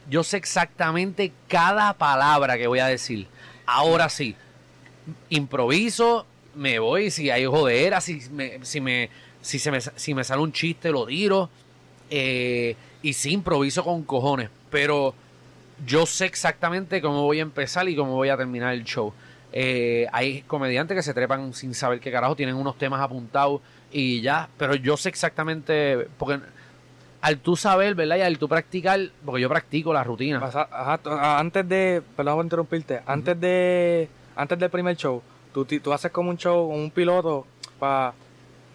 [0.09, 3.27] Yo sé exactamente cada palabra que voy a decir.
[3.65, 4.35] Ahora sí,
[5.29, 9.09] improviso, me voy, si hay jodera, si me, si me,
[9.41, 11.49] si se me, si me sale un chiste, lo tiro.
[12.09, 14.49] eh, y sí, improviso con cojones.
[14.69, 15.13] Pero
[15.85, 19.13] yo sé exactamente cómo voy a empezar y cómo voy a terminar el show.
[19.53, 23.61] Eh, hay comediantes que se trepan sin saber qué carajo, tienen unos temas apuntados
[23.91, 26.39] y ya, pero yo sé exactamente, porque
[27.21, 28.17] al tú saber, ¿verdad?
[28.17, 30.41] Y al tú practicar, porque yo practico la rutina.
[30.43, 30.99] Ajá,
[31.39, 35.21] antes de, perdón por interrumpirte, antes de, antes del primer show,
[35.53, 37.45] tú, tú haces como un show, un piloto
[37.77, 38.13] para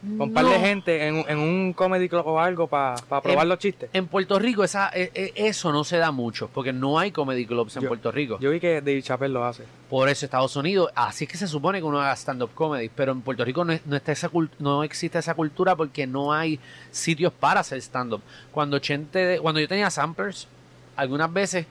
[0.02, 3.48] un par de gente en, un- en un comedy club o algo para probar En-
[3.48, 3.90] los chistes.
[3.92, 7.44] En Puerto Rico esa, e- e- eso no se da mucho, porque no hay comedy
[7.46, 8.38] clubs en Yo- Puerto Rico.
[8.38, 9.64] Yo vi que Dave Chappelle lo hace.
[9.90, 13.12] Por eso Estados Unidos, así es que se supone que uno haga stand-up comedy, pero
[13.12, 16.32] en Puerto Rico no, es- no está esa cult- no existe esa cultura porque no
[16.32, 18.22] hay sitios para hacer stand-up.
[18.52, 20.46] Cuando, Chente, cuando yo tenía samplers,
[20.94, 21.66] algunas veces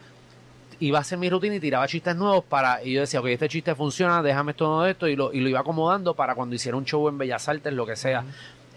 [0.79, 3.49] iba a hacer mi rutina y tiraba chistes nuevos para, y yo decía, ok, este
[3.49, 6.77] chiste funciona, déjame esto de esto, y lo, y lo iba acomodando para cuando hiciera
[6.77, 8.23] un show en Bellas Artes, lo que sea.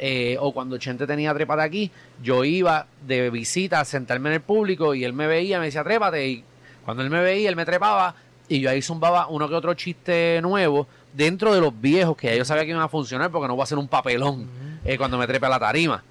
[0.01, 1.91] Eh, o cuando Chente tenía trépate aquí,
[2.23, 5.83] yo iba de visita a sentarme en el público y él me veía, me decía
[5.83, 6.45] trépate, y
[6.85, 8.15] cuando él me veía, él me trepaba
[8.49, 12.37] y yo ahí zumbaba uno que otro chiste nuevo dentro de los viejos que ya
[12.37, 14.49] yo sabía que iban a funcionar porque no voy a hacer un papelón
[14.85, 16.03] eh, cuando me trepe a la tarima.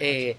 [0.00, 0.36] Eh,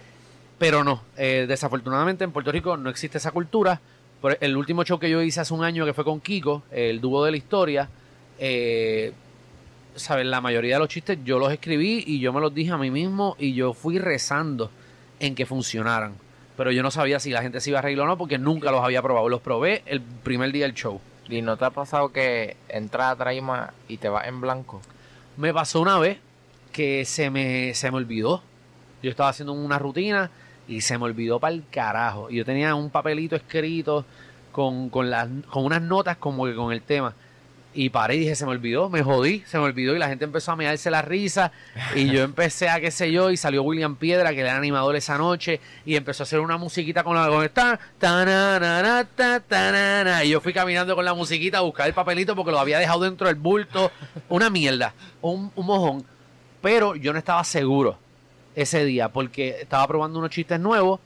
[0.60, 3.82] pero no, desafortunadamente en Puerto Rico no existe esa cultura.
[4.23, 7.01] Por el último show que yo hice hace un año que fue con Kiko, el
[7.01, 7.89] dúo de la historia,
[8.39, 9.12] eh,
[9.97, 10.25] ¿sabes?
[10.25, 12.89] La mayoría de los chistes yo los escribí y yo me los dije a mí
[12.89, 14.71] mismo y yo fui rezando
[15.19, 16.13] en que funcionaran.
[16.55, 18.71] Pero yo no sabía si la gente se iba a reír o no porque nunca
[18.71, 19.27] los había probado.
[19.27, 21.01] Los probé el primer día del show.
[21.27, 24.81] ¿Y no te ha pasado que entras a Traima y te vas en blanco?
[25.36, 26.17] Me pasó una vez
[26.71, 28.41] que se me, se me olvidó.
[29.01, 30.31] Yo estaba haciendo una rutina
[30.67, 32.30] y se me olvidó para el carajo.
[32.30, 34.06] Y yo tenía un papelito escrito
[34.52, 37.13] con, con, las, con unas notas como que con el tema.
[37.76, 40.26] Y paré y dije, se me olvidó, me jodí, se me olvidó y la gente
[40.26, 41.52] empezó a mearse la risa
[41.95, 45.17] y yo empecé a qué sé yo y salió William Piedra, que era animador esa
[45.17, 50.23] noche y empezó a hacer una musiquita con la con el ta, tanana, ta, tanana.
[50.23, 53.06] y yo fui caminando con la musiquita a buscar el papelito porque lo había dejado
[53.06, 53.91] dentro del bulto,
[54.30, 56.06] una mierda, un, un mojón,
[56.62, 58.03] pero yo no estaba seguro
[58.56, 61.00] ese día porque estaba probando unos chistes nuevos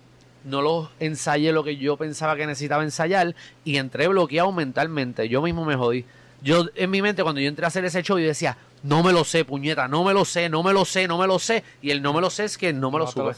[0.43, 5.27] no los ensayé lo que yo pensaba que necesitaba ensayar y entré bloqueado mentalmente.
[5.27, 6.05] Yo mismo me jodí.
[6.41, 9.11] Yo en mi mente cuando yo entré a hacer ese show yo decía, no me
[9.11, 11.63] lo sé, puñeta, no me lo sé, no me lo sé, no me lo sé.
[11.81, 13.31] Y el no me lo sé es que no me lo sabía.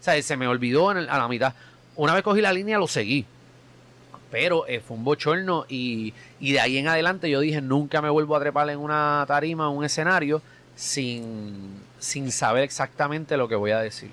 [0.00, 1.54] O sea, se me olvidó en el- a la mitad.
[1.96, 3.24] Una vez cogí la línea, lo seguí.
[4.30, 8.10] Pero eh, fue un bochorno y, y de ahí en adelante yo dije, nunca me
[8.10, 10.42] vuelvo a trepar en una tarima, en un escenario,
[10.76, 14.10] sin, sin saber exactamente lo que voy a decir.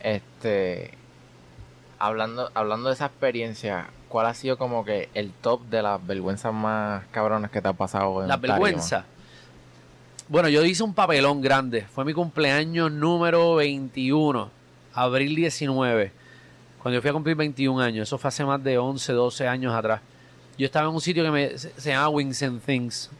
[0.00, 0.92] Este,
[1.98, 6.52] hablando, hablando de esa experiencia, ¿cuál ha sido como que el top de las vergüenzas
[6.52, 8.54] más cabronas que te ha pasado en La tarima?
[8.54, 9.04] vergüenza.
[10.28, 11.82] Bueno, yo hice un papelón grande.
[11.92, 14.50] Fue mi cumpleaños número 21,
[14.94, 16.12] abril 19.
[16.80, 18.08] Cuando yo fui a cumplir 21 años.
[18.08, 20.00] Eso fue hace más de 11, 12 años atrás.
[20.56, 23.10] Yo estaba en un sitio que me, se, se llama Wings and Things.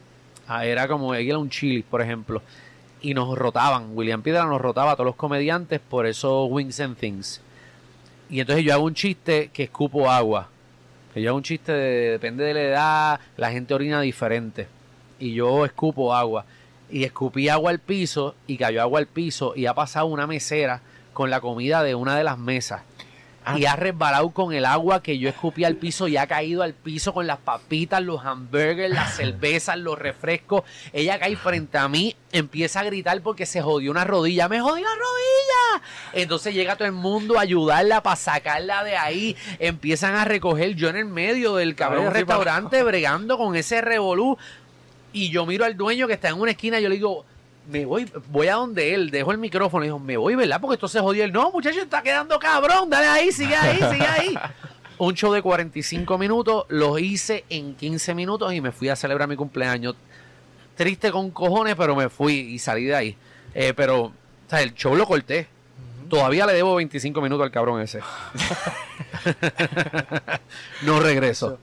[0.47, 2.41] Ah, era como, aquí era un chili, por ejemplo.
[3.01, 3.95] Y nos rotaban.
[3.95, 7.41] William Piedra nos rotaba a todos los comediantes, por eso Wings and Things.
[8.29, 10.47] Y entonces yo hago un chiste que escupo agua.
[11.13, 14.67] Que yo hago un chiste de, depende de la edad, la gente orina diferente.
[15.19, 16.45] Y yo escupo agua.
[16.89, 20.81] Y escupí agua al piso y cayó agua al piso y ha pasado una mesera
[21.13, 22.81] con la comida de una de las mesas.
[23.43, 23.57] Ah.
[23.57, 26.73] Y ha resbalado con el agua que yo escupí al piso y ha caído al
[26.73, 30.63] piso con las papitas, los hamburgers, las cervezas, los refrescos.
[30.93, 34.47] Ella cae frente a mí, empieza a gritar porque se jodió una rodilla.
[34.47, 35.87] ¡Me jodí la rodilla!
[36.13, 39.35] Entonces llega todo el mundo a ayudarla para sacarla de ahí.
[39.57, 44.37] Empiezan a recoger yo en el medio del cabrón Ay, restaurante bregando con ese revolú.
[45.13, 47.25] Y yo miro al dueño que está en una esquina y yo le digo,
[47.67, 50.59] me voy, voy a donde él, dejo el micrófono y dijo, me voy, ¿verdad?
[50.59, 51.23] Porque esto se jodió.
[51.23, 54.37] Él, no, muchacho, está quedando cabrón, dale ahí, sigue ahí, sigue ahí.
[54.97, 59.27] Un show de 45 minutos, lo hice en 15 minutos y me fui a celebrar
[59.27, 59.95] mi cumpleaños.
[60.75, 63.17] Triste con cojones, pero me fui y salí de ahí.
[63.53, 64.13] Eh, pero, o
[64.47, 65.47] sea, el show lo corté.
[66.07, 67.99] Todavía le debo 25 minutos al cabrón ese.
[70.83, 71.57] no regreso.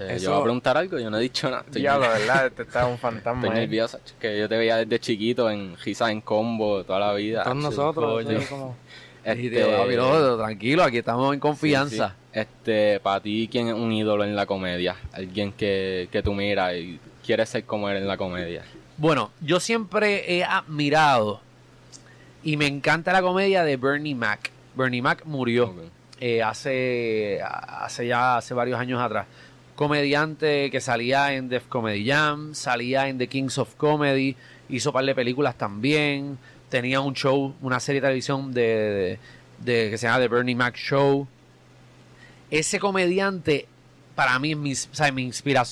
[0.00, 1.62] Eh, Eso- Yo voy a preguntar algo, yo no he dicho nada.
[1.66, 3.42] Estoy, Ya, la verdad, este está un fantasma.
[3.42, 3.60] estoy eh.
[3.62, 7.44] nervioso, ch, que yo te veía desde chiquito en Giza en combo toda la vida.
[7.44, 7.62] Todos ch.
[7.62, 8.76] nosotros, sí, como-
[9.96, 12.08] no, tranquilo, aquí estamos en confianza.
[12.08, 12.40] Sí, sí.
[12.40, 14.96] Este, para ti, ¿quién es un ídolo en la comedia?
[15.12, 18.64] Alguien que, que tú miras y quieres ser como él en la comedia.
[18.96, 21.40] Bueno, yo siempre he admirado
[22.42, 24.50] y me encanta la comedia de Bernie Mac.
[24.74, 25.74] Bernie Mac murió
[26.20, 29.26] eh, hace, hace ya hace varios años atrás.
[29.80, 34.36] Comediante que salía en Def Comedy Jam, salía en The Kings of Comedy,
[34.68, 36.36] hizo par de películas también,
[36.68, 39.18] tenía un show, una serie de televisión de,
[39.64, 41.26] que se llama The Bernie Mac Show.
[42.50, 43.68] Ese comediante
[44.14, 45.62] para mí mi, o me inspira.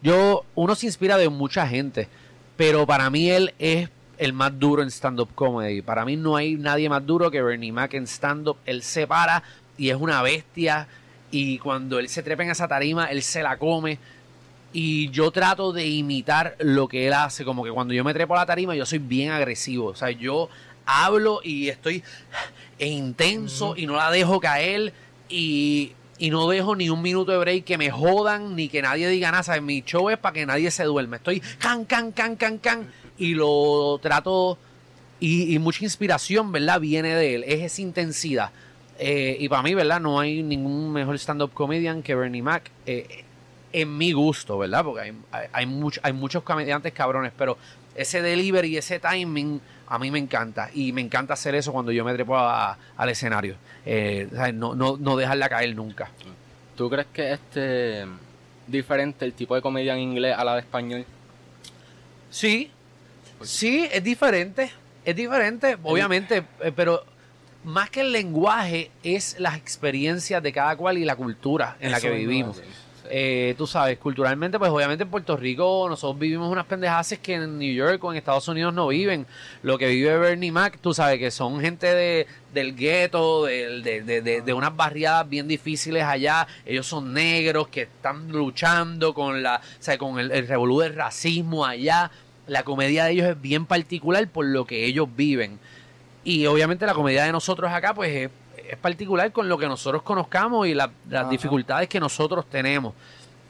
[0.00, 2.08] Yo, uno se inspira de mucha gente,
[2.56, 5.82] pero para mí él es el más duro en stand-up comedy.
[5.82, 8.56] Para mí no hay nadie más duro que Bernie Mac en stand-up.
[8.64, 9.42] Él se para
[9.76, 10.88] y es una bestia.
[11.30, 13.98] Y cuando él se trepa en esa tarima, él se la come.
[14.72, 17.44] Y yo trato de imitar lo que él hace.
[17.44, 19.86] Como que cuando yo me trepo a la tarima, yo soy bien agresivo.
[19.86, 20.48] O sea, yo
[20.84, 22.02] hablo y estoy
[22.78, 24.92] intenso y no la dejo caer.
[25.28, 29.08] Y, y no dejo ni un minuto de break que me jodan ni que nadie
[29.08, 29.42] diga nada.
[29.42, 29.62] ¿sabes?
[29.62, 31.16] Mi show es para que nadie se duerme.
[31.16, 32.92] Estoy can, can, can, can, can.
[33.18, 34.58] Y lo trato.
[35.18, 36.78] Y, y mucha inspiración, ¿verdad?
[36.78, 37.44] Viene de él.
[37.46, 38.50] Es esa intensidad.
[38.98, 40.00] Eh, y para mí, ¿verdad?
[40.00, 42.70] No hay ningún mejor stand-up comedian que Bernie Mac.
[42.86, 43.24] eh,
[43.72, 44.84] en mi gusto, ¿verdad?
[44.84, 47.58] Porque hay, hay, hay much- hay muchos comediantes cabrones, pero
[47.94, 50.70] ese delivery, ese timing, a mí me encanta.
[50.72, 53.56] Y me encanta hacer eso cuando yo me trepo a- al escenario.
[53.84, 56.08] Eh, no, no, no dejarla caer nunca.
[56.74, 58.06] ¿Tú crees que es este
[58.66, 61.04] diferente el tipo de comedia en inglés a la de español?
[62.30, 62.70] Sí,
[63.42, 64.70] sí, es diferente.
[65.04, 67.04] Es diferente, obviamente, eh, pero
[67.66, 72.00] más que el lenguaje es las experiencias de cada cual y la cultura en la
[72.00, 72.56] que vivimos.
[73.08, 77.56] Eh, tú sabes, culturalmente, pues obviamente en Puerto Rico nosotros vivimos unas pendejaces que en
[77.56, 79.26] New York o en Estados Unidos no viven.
[79.62, 84.22] Lo que vive Bernie Mac, tú sabes que son gente de, del gueto, de, de,
[84.22, 86.48] de- de unas barriadas bien difíciles allá.
[86.64, 90.94] Ellos son negros que están luchando con la, o sea, con el, el revolú del
[90.96, 92.10] racismo allá.
[92.48, 95.60] La comedia de ellos es bien particular por lo que ellos viven.
[96.26, 98.30] Y obviamente la comedia de nosotros acá, pues es,
[98.68, 101.30] es particular con lo que nosotros conozcamos y la- las Ajá.
[101.30, 102.94] dificultades que nosotros tenemos.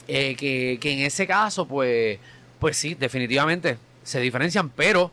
[0.06, 2.18] Eh, que, que en ese caso, pues,
[2.60, 5.10] pues sí, definitivamente se diferencian, pero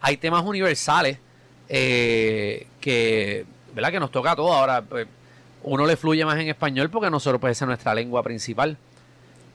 [0.00, 1.18] hay temas universales
[1.68, 3.92] eh, que, ¿verdad?
[3.92, 4.50] que nos toca a todos.
[4.56, 5.06] Ahora, pues,
[5.62, 8.76] uno le fluye más en español porque nosotros, pues, esa es nuestra lengua principal.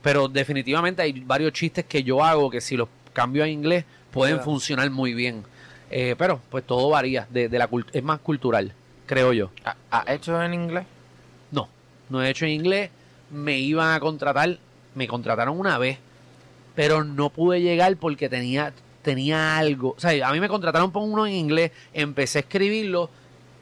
[0.02, 4.40] Pero definitivamente hay varios chistes que yo hago que si los cambio a inglés pueden
[4.40, 5.44] funcionar muy bien.
[5.92, 7.28] Eh, pero, pues todo varía.
[7.30, 8.74] De, de la es más cultural,
[9.06, 9.50] creo yo.
[9.66, 10.86] ¿Ha- ¿Has hecho en inglés?
[11.52, 11.68] No,
[12.10, 12.90] no he hecho en inglés.
[13.30, 14.58] Me iban a contratar,
[14.96, 15.98] me contrataron una vez,
[16.76, 19.96] pero no pude llegar porque tenía, tenía algo.
[19.98, 23.10] O sea, a mí me contrataron por uno en inglés, empecé a escribirlo,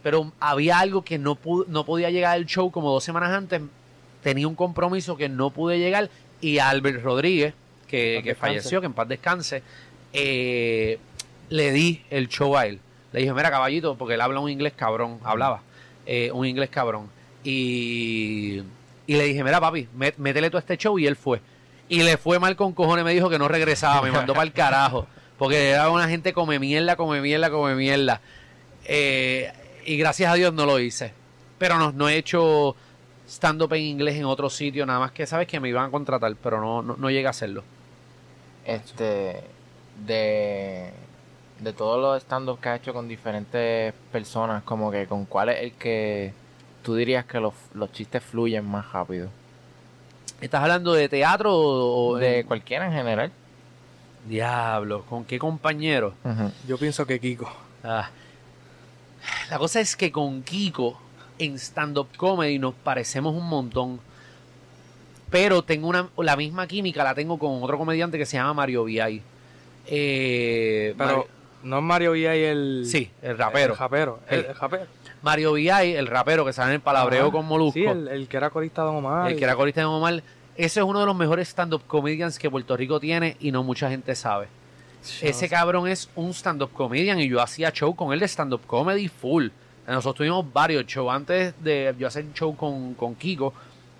[0.03, 3.61] pero había algo que no, pude, no podía llegar al show como dos semanas antes.
[4.23, 6.09] Tenía un compromiso que no pude llegar
[6.41, 7.53] y Albert Rodríguez,
[7.87, 9.63] que, que falleció, que en paz descanse,
[10.13, 10.99] eh,
[11.49, 12.79] le di el show a él.
[13.11, 15.61] Le dije, mira, caballito, porque él habla un inglés cabrón, hablaba
[16.05, 17.09] eh, un inglés cabrón.
[17.43, 18.61] Y,
[19.07, 21.41] y le dije, mira, papi, mé- métele tú a este show y él fue.
[21.87, 24.53] Y le fue mal con cojones, me dijo que no regresaba, me mandó para el
[24.53, 25.07] carajo.
[25.39, 28.21] Porque era una gente come mierda, come mierda, come mierda.
[28.85, 29.51] Eh,
[29.85, 31.13] y gracias a Dios no lo hice.
[31.57, 32.75] Pero no, no he hecho
[33.27, 36.35] stand-up en inglés en otro sitio, nada más que sabes que me iban a contratar,
[36.43, 37.63] pero no, no, no llegué a hacerlo.
[38.65, 39.41] Este,
[40.05, 40.91] de,
[41.59, 45.61] de todos los stand-up que has hecho con diferentes personas, como que con cuál es
[45.63, 46.33] el que
[46.83, 49.29] tú dirías que los, los chistes fluyen más rápido.
[50.41, 53.31] ¿Estás hablando de teatro o, o De cualquiera en general.
[54.27, 56.13] Diablo, ¿con qué compañero?
[56.67, 57.51] Yo pienso que Kiko.
[57.83, 58.09] Ah,
[59.49, 60.99] la cosa es que con Kiko
[61.39, 63.99] en stand-up comedy nos parecemos un montón.
[65.29, 68.85] Pero tengo una, la misma química, la tengo con otro comediante que se llama Mario
[68.85, 69.21] VI.
[69.87, 71.27] Eh, Pero Mario-
[71.63, 72.83] no es Mario y el.
[72.85, 73.73] sí, el rapero.
[73.73, 74.19] El rapero.
[74.29, 74.85] El, rapero.
[75.21, 77.31] Mario VI, el rapero que sale en el palabreo Ajá.
[77.31, 77.73] con Molusco.
[77.73, 79.31] Sí, el, el que era corista de Don Omar.
[79.31, 80.23] el que era corista de Omar.
[80.55, 83.89] Ese es uno de los mejores stand-up comedians que Puerto Rico tiene y no mucha
[83.89, 84.47] gente sabe.
[85.21, 89.07] Ese cabrón es un stand-up comedian y yo hacía show con él de stand-up comedy
[89.07, 89.47] full.
[89.87, 91.11] Nosotros tuvimos varios shows.
[91.11, 93.53] Antes de yo hacer show con, con Kiko,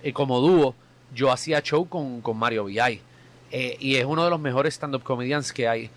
[0.04, 0.76] eh, como dúo,
[1.14, 3.02] yo hacía show con, con Mario VI.
[3.52, 5.90] Eh, y es uno de los mejores stand-up comedians que hay.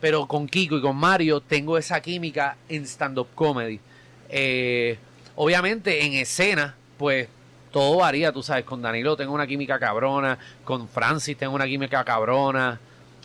[0.00, 3.80] Pero con Kiko y con Mario tengo esa química en stand-up comedy.
[4.28, 4.98] Eh,
[5.36, 7.28] obviamente en escena, pues
[7.72, 8.64] todo varía, tú sabes.
[8.64, 12.78] Con Danilo tengo una química cabrona, con Francis tengo una química cabrona,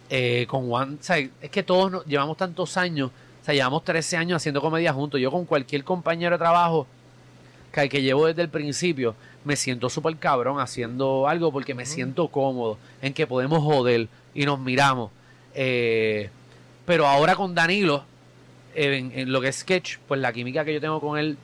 [0.10, 3.10] eh, con Juan, sea, es que todos nos- llevamos tantos años,
[3.42, 5.20] o sea, llevamos 13 años haciendo comedia juntos.
[5.20, 6.88] Yo con cualquier compañero de trabajo
[7.72, 12.28] que, que llevo desde el principio, me siento súper cabrón haciendo algo porque me siento
[12.30, 15.12] cómodo en que podemos joder y nos miramos.
[15.56, 16.30] Eh,
[16.86, 18.04] pero ahora con Danilo,
[18.76, 21.38] en, en lo que es sketch, pues la química que yo tengo con él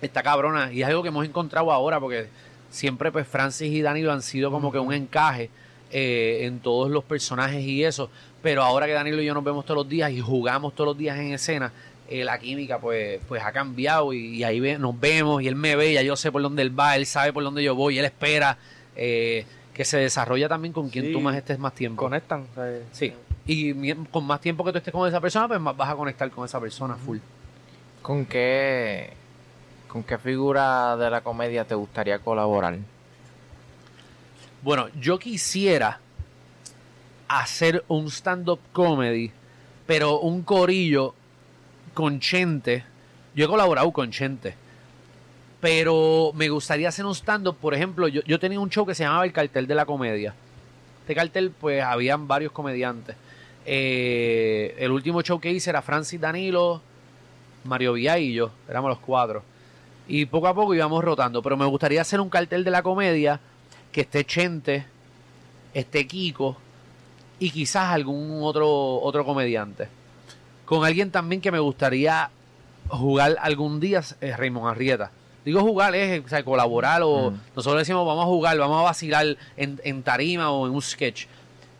[0.00, 2.26] está cabrona y es algo que hemos encontrado ahora porque
[2.70, 5.50] siempre pues Francis y Danilo han sido como que un encaje
[5.90, 8.10] eh, en todos los personajes y eso,
[8.42, 10.98] pero ahora que Danilo y yo nos vemos todos los días y jugamos todos los
[10.98, 11.70] días en escena,
[12.08, 15.54] eh, la química pues, pues ha cambiado y, y ahí ve- nos vemos y él
[15.56, 17.98] me ve, ya yo sé por dónde él va, él sabe por dónde yo voy,
[17.98, 18.56] él espera
[18.96, 22.02] eh, que se desarrolla también con quien Sí, tú más estés más tiempo.
[22.02, 22.46] Conectan.
[22.50, 23.12] o sea, Sí,
[23.46, 26.30] y con más tiempo que tú estés con esa persona, pues más vas a conectar
[26.30, 27.18] con esa persona full.
[28.00, 29.12] ¿Con qué,
[29.88, 32.78] ¿Con qué figura de la comedia te gustaría colaborar?
[34.62, 35.98] Bueno, yo quisiera
[37.28, 39.32] hacer un stand-up comedy,
[39.86, 41.14] pero un corillo
[41.94, 42.84] con Chente.
[43.34, 44.54] Yo he colaborado con Chente.
[45.60, 49.04] Pero me gustaría hacer un stand-up, por ejemplo, yo, yo tenía un show que se
[49.04, 50.34] llamaba El Cartel de la Comedia.
[51.02, 53.16] Este cartel, pues, habían varios comediantes.
[53.64, 56.80] Eh, el último show que hice era Francis Danilo,
[57.64, 58.50] Mario Villa y yo.
[58.68, 59.42] Éramos los cuatro.
[60.08, 61.42] Y poco a poco íbamos rotando.
[61.42, 63.40] Pero me gustaría hacer un cartel de la comedia
[63.92, 64.84] que esté Chente,
[65.74, 66.56] esté Kiko
[67.38, 68.68] y quizás algún otro,
[69.00, 69.88] otro comediante.
[70.64, 72.30] Con alguien también que me gustaría
[72.88, 75.10] jugar algún día es Raymond Arrieta.
[75.44, 77.36] Digo jugar es o sea, colaborar o Mm.
[77.56, 81.26] nosotros decimos vamos a jugar, vamos a vacilar en, en tarima o en un sketch.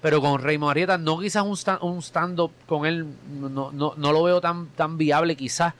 [0.03, 3.07] Pero con Raymond Arrieta no quizás un, sta- un stand-up con él,
[3.41, 5.75] no, no, no lo veo tan, tan viable quizás,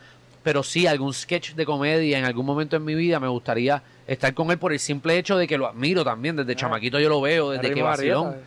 [0.45, 4.33] pero sí algún sketch de comedia en algún momento en mi vida me gustaría estar
[4.35, 7.21] con él por el simple hecho de que lo admiro también, desde chamaquito yo lo
[7.21, 8.47] veo, desde que vacilón Arrieta,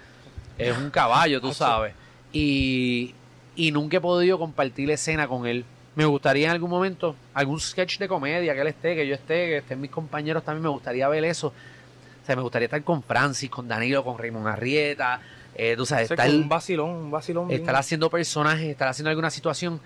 [0.57, 1.93] es un caballo, tú sabes.
[2.31, 3.13] Y,
[3.55, 5.65] y nunca he podido compartir escena con él.
[5.95, 9.33] Me gustaría en algún momento, algún sketch de comedia que él esté, que yo esté,
[9.47, 11.47] que estén mis compañeros también, me gustaría ver eso.
[11.47, 15.21] O sea, me gustaría estar con Francis, con Danilo, con Raymond Arrieta,
[15.55, 17.47] eh, tú sabes, estar, un vacilón, un vacilón.
[17.47, 19.79] bien- estar haciendo personajes, estar haciendo alguna situación.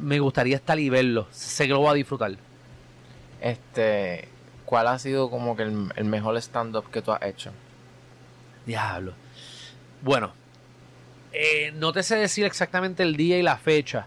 [0.00, 1.26] Me gustaría estar y verlo.
[1.30, 2.32] Sé que lo voy a disfrutar.
[3.40, 4.28] Este,
[4.64, 7.50] ¿cuál ha sido como que el, el mejor stand-up que tú has hecho?
[8.64, 9.12] Diablo.
[10.02, 10.32] Bueno,
[11.32, 14.06] eh, no te sé decir exactamente el día y la fecha,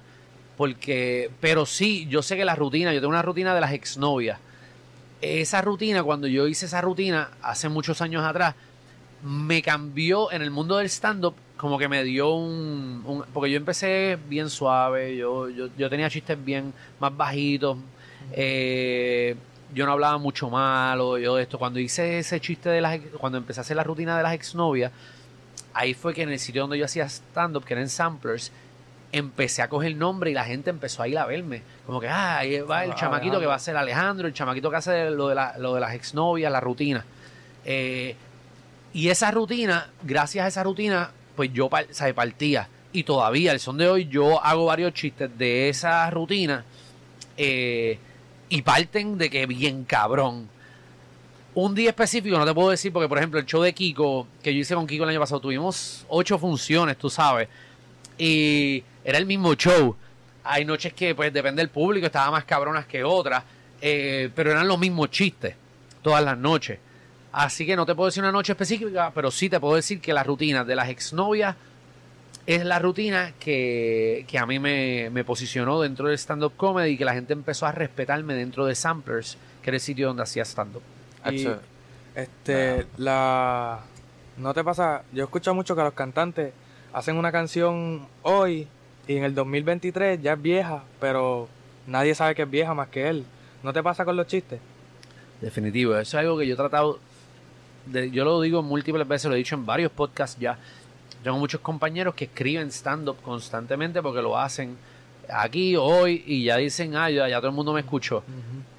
[0.57, 4.39] porque, pero sí, yo sé que la rutina, yo tengo una rutina de las exnovias.
[5.21, 8.55] Esa rutina, cuando yo hice esa rutina hace muchos años atrás,
[9.23, 13.57] me cambió en el mundo del stand-up, como que me dio un, un- Porque yo
[13.57, 17.77] empecé bien suave, yo, yo, yo tenía chistes bien más bajitos,
[18.33, 19.35] eh,
[19.73, 21.59] yo no hablaba mucho malo, yo esto.
[21.59, 22.99] Cuando hice ese chiste de las.
[23.19, 24.91] Cuando empecé a hacer la rutina de las exnovias,
[25.73, 28.51] ahí fue que en el sitio donde yo hacía stand-up, que era en Samplers,
[29.11, 31.61] empecé a coger nombre y la gente empezó a ir a verme.
[31.85, 33.39] Como que, ah, ahí va el Ah, chamaquito Alejandro.
[33.41, 35.93] que va a ser Alejandro, el chamaquito que hace lo de, la- lo de las
[35.93, 37.05] exnovias, la rutina.
[37.65, 38.15] Eh,
[38.93, 42.67] y esa rutina, gracias a esa rutina, pues yo sabe, partía.
[42.91, 46.65] Y todavía, el son de hoy, yo hago varios chistes de esa rutina.
[47.37, 47.97] eh,
[48.49, 50.49] y parten de que bien cabrón.
[51.53, 54.53] Un día específico no te puedo decir, porque por ejemplo, el show de Kiko, que
[54.53, 57.47] yo hice con Kiko el año pasado, tuvimos ocho funciones, tú sabes.
[58.17, 59.95] Y era el mismo show.
[60.43, 63.43] Hay noches que, pues, depende del público, estaba más cabronas que otras.
[63.81, 65.55] eh, pero eran los mismos chistes
[66.01, 66.79] todas las noches.
[67.31, 70.13] Así que no te puedo decir una noche específica, pero sí te puedo decir que
[70.13, 71.55] la rutina de las exnovias
[72.47, 76.97] es la rutina que, que a mí me, me posicionó dentro del stand-up comedy y
[76.97, 80.43] que la gente empezó a respetarme dentro de Samplers, que era el sitio donde hacía
[80.43, 80.81] stand-up.
[81.25, 81.59] Y, Hacho,
[82.15, 83.81] este, la...
[84.37, 85.03] ¿No te pasa?
[85.11, 86.53] Yo escucho mucho que los cantantes
[86.93, 88.67] hacen una canción hoy
[89.07, 91.47] y en el 2023 ya es vieja, pero
[91.87, 93.25] nadie sabe que es vieja más que él.
[93.63, 94.59] ¿No te pasa con los chistes?
[95.41, 96.99] Definitivo, eso es algo que yo he tratado,
[97.91, 100.57] de, yo lo digo múltiples veces, lo he dicho en varios podcasts ya.
[101.23, 104.77] Tengo muchos compañeros que escriben stand-up constantemente porque lo hacen
[105.31, 108.23] aquí, hoy, y ya dicen, ah, ya, ya todo el mundo me escuchó.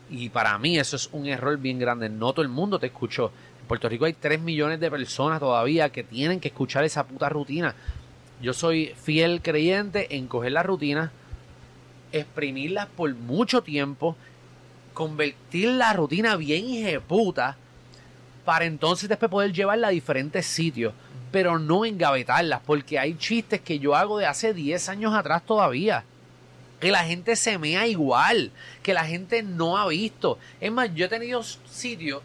[0.09, 2.09] Y para mí eso es un error bien grande.
[2.09, 3.31] No todo el mundo te escuchó.
[3.61, 7.29] En Puerto Rico hay 3 millones de personas todavía que tienen que escuchar esa puta
[7.29, 7.75] rutina.
[8.43, 11.11] yo soy fiel creyente en coger las rutinas,
[12.11, 14.17] exprimirlas por mucho tiempo,
[14.95, 17.59] convertir la rutina bien puta
[18.51, 20.93] para entonces después poder llevarla a diferentes sitios,
[21.31, 26.03] pero no engavetarlas, porque hay chistes que yo hago de hace 10 años atrás todavía.
[26.81, 28.51] Que la gente se mea igual,
[28.83, 30.37] que la gente no ha visto.
[30.61, 32.23] Es más, yo he tenido sitios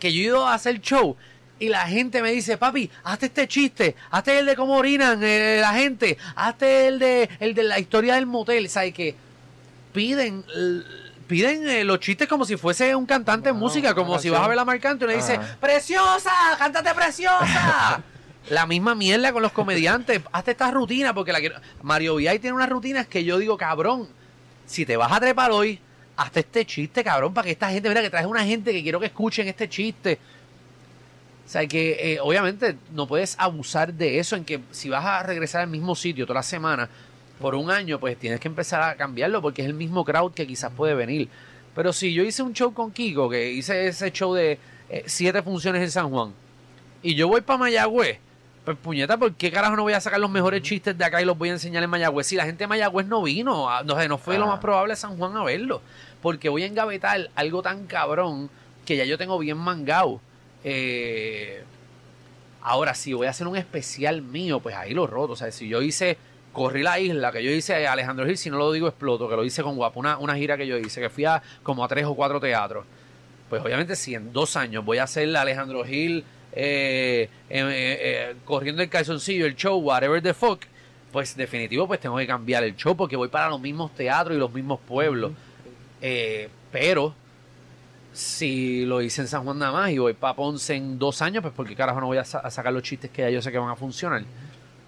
[0.00, 1.16] que yo he ido a hacer show
[1.60, 5.58] y la gente me dice, papi, hazte este chiste, hazte el de cómo orinan eh,
[5.60, 8.94] la gente, hazte el de, el de la historia del motel, ¿sabes?
[8.94, 9.14] Que
[9.92, 10.44] piden,
[11.30, 14.48] piden eh, los chistes como si fuese un cantante de música, como si vas a
[14.48, 15.56] ver la marcante y le dice, Ajá.
[15.60, 18.02] preciosa, cántate preciosa.
[18.48, 20.22] La misma mierda con los comediantes.
[20.32, 21.60] Hazte esta rutina porque la quiero.
[21.82, 24.08] Mario Villay tiene unas rutinas que yo digo, cabrón,
[24.66, 25.78] si te vas a trepar hoy,
[26.16, 28.98] hazte este chiste, cabrón, para que esta gente, mira, que traes una gente que quiero
[28.98, 30.18] que escuchen este chiste.
[31.46, 35.22] O sea, que eh, obviamente no puedes abusar de eso en que si vas a
[35.22, 36.88] regresar al mismo sitio toda la semana
[37.40, 40.46] por un año, pues tienes que empezar a cambiarlo porque es el mismo crowd que
[40.46, 41.28] quizás puede venir.
[41.74, 45.42] Pero si yo hice un show con Kiko, que hice ese show de eh, siete
[45.42, 46.32] funciones en San Juan,
[47.02, 48.18] y yo voy para Mayagüez,
[48.64, 51.24] pues puñeta, ¿por qué carajo no voy a sacar los mejores chistes de acá y
[51.24, 52.26] los voy a enseñar en Mayagüez?
[52.26, 54.48] Si la gente de Mayagüez no vino, a- no, sé, no fue lo Ah.
[54.48, 55.80] más probable a San Juan a verlo.
[56.20, 58.50] Porque voy a engavetar algo tan cabrón
[58.84, 60.20] que ya yo tengo bien mangado.
[60.64, 61.62] Eh,
[62.62, 65.32] ahora, si voy a hacer un especial mío, pues ahí lo roto.
[65.32, 66.18] O sea, si yo hice
[66.52, 69.36] Corrí la isla, que yo hice a Alejandro Gil, si no lo digo exploto, que
[69.36, 71.88] lo hice con Guapo, una, una gira que yo hice, que fui a como a
[71.88, 72.84] tres o cuatro teatros.
[73.48, 78.82] Pues obviamente si en dos años voy a hacer Alejandro Gil eh, eh, eh, corriendo
[78.82, 80.62] el calzoncillo, el show, whatever the fuck,
[81.12, 84.40] pues definitivo pues tengo que cambiar el show porque voy para los mismos teatros y
[84.40, 85.32] los mismos pueblos.
[86.02, 87.14] Eh, pero
[88.12, 91.42] si lo hice en San Juan nada más y voy para Ponce en dos años,
[91.42, 93.52] pues porque carajo no voy a, sa- a sacar los chistes que ya yo sé
[93.52, 94.22] que van a funcionar.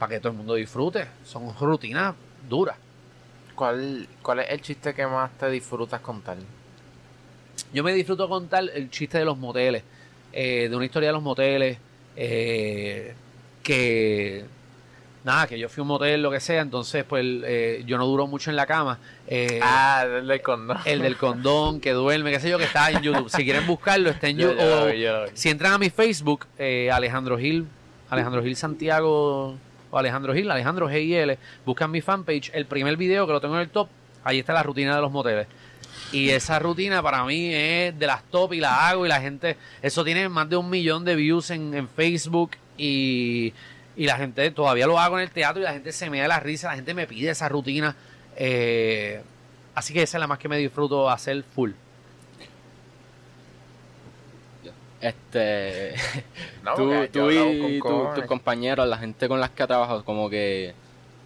[0.02, 1.06] Para que todo el mundo disfrute.
[1.24, 2.16] Son rutinas
[2.48, 2.74] duras.
[3.54, 6.38] ¿Cuál, ¿Cuál es el chiste que más te disfrutas contar?
[7.72, 9.84] Yo me disfruto contar el chiste de los moteles,
[10.32, 11.78] eh, de una historia de los moteles,
[12.16, 13.14] eh,
[13.62, 14.44] que
[15.22, 18.04] nada, que yo fui a un motel, lo que sea, entonces pues eh, yo no
[18.04, 18.98] duro mucho en la cama.
[19.28, 20.78] eh, ah, el del condón.
[20.84, 23.30] el del condón, que duerme, qué sé yo, que está en YouTube.
[23.30, 25.30] Si quieren buscarlo, está en Yo- YouTube.
[25.34, 27.68] si entran a mi Facebook, eh, Alejandro Gil,
[28.10, 29.54] Alejandro Gil Santiago,
[29.92, 33.60] o Alejandro Gil, Alejandro G-I-L, buscan mi fanpage, el primer video que lo tengo en
[33.60, 33.88] el top,
[34.24, 35.46] ahí está la rutina de los moteles.
[36.10, 39.56] Y esa rutina para mí es de las top y la hago y la gente,
[39.82, 43.52] eso tiene más de un millón de views en, Facebook y,
[43.94, 46.28] y la gente todavía lo hago en el teatro y la gente se me da
[46.28, 47.94] la risa, la gente me pide esa rutina.
[48.36, 49.22] eh,
[49.74, 51.72] así que esa es la más que me disfruto hacer full.
[55.02, 55.94] Este,
[56.62, 60.74] No, tú, tú y tu- tus compañeros, la gente con las que trabajas, como que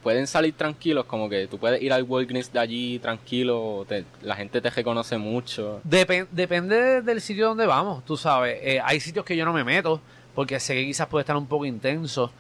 [0.02, 4.34] pueden salir tranquilos, como que tú puedes ir al Walgreens de allí tranquilo, te- la
[4.36, 5.80] gente te reconoce mucho.
[5.84, 8.58] Depen- depende del sitio donde vamos, tú sabes.
[8.62, 10.00] Eh, hay sitios que yo no me meto
[10.34, 12.32] porque sé que quizás puede estar un poco intenso.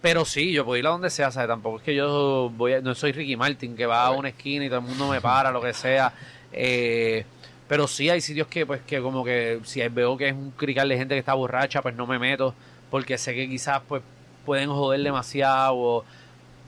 [0.00, 1.48] Pero sí, yo puedo ir a donde sea, ¿sabes?
[1.48, 4.64] Tampoco es que yo voy a- no soy Ricky Martin, que va a una esquina
[4.64, 6.12] y todo el mundo me para, lo que sea.
[6.52, 7.24] Eh,
[7.70, 10.88] pero sí hay sitios que, pues, que como que si veo que es un crical
[10.88, 12.52] de gente que está borracha, pues no me meto,
[12.90, 14.02] porque sé que quizás, pues,
[14.44, 15.74] pueden joder demasiado.
[15.76, 16.04] o-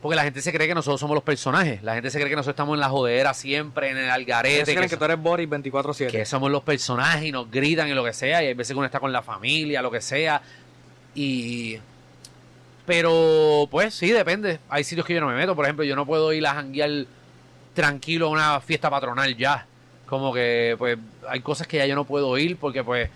[0.00, 1.82] porque la gente se cree que nosotros somos los personajes.
[1.82, 4.62] La gente se cree que nosotros estamos en la jodera siempre, en el algarete.
[4.64, 6.11] creen que que tú eres Boris 24-7.
[6.11, 8.78] que somos los personajes y nos gritan y lo que sea, y hay veces que
[8.78, 10.40] uno está con la familia, lo que sea,
[11.16, 11.78] y...
[12.86, 14.59] Pero, pues sí, depende.
[14.68, 15.55] Hay sitios que yo no me meto.
[15.55, 17.07] Por ejemplo, yo no puedo ir a janguear
[17.74, 19.66] tranquilo a una fiesta patronal ya.
[20.12, 23.08] Como que, pues, hay cosas que ya yo no puedo ir porque, pues...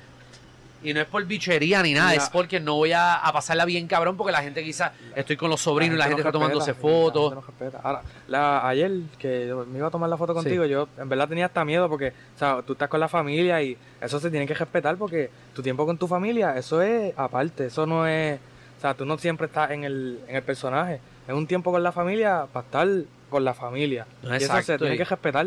[0.82, 3.86] Y no es por bichería ni nada, es porque no voy a, a pasarla bien
[3.86, 4.92] cabrón porque la gente quizás...
[5.14, 7.34] Estoy con los sobrinos y la gente está tomándose la fotos.
[7.47, 7.80] respeta.
[7.82, 10.36] Ahora, la- ayer que me iba a tomar la foto Sí.
[10.38, 13.61] contigo, yo en verdad tenía hasta miedo porque, o sea, tú estás con la familia
[13.62, 17.66] y eso se tiene que respetar porque tu tiempo con tu familia, eso es aparte,
[17.66, 18.38] eso no es,
[18.78, 21.82] o sea, tú no siempre estás en el, en el personaje, es un tiempo con
[21.82, 22.88] la familia para estar
[23.28, 24.07] con la familia.
[24.22, 25.47] No, y eso se tiene que respetar.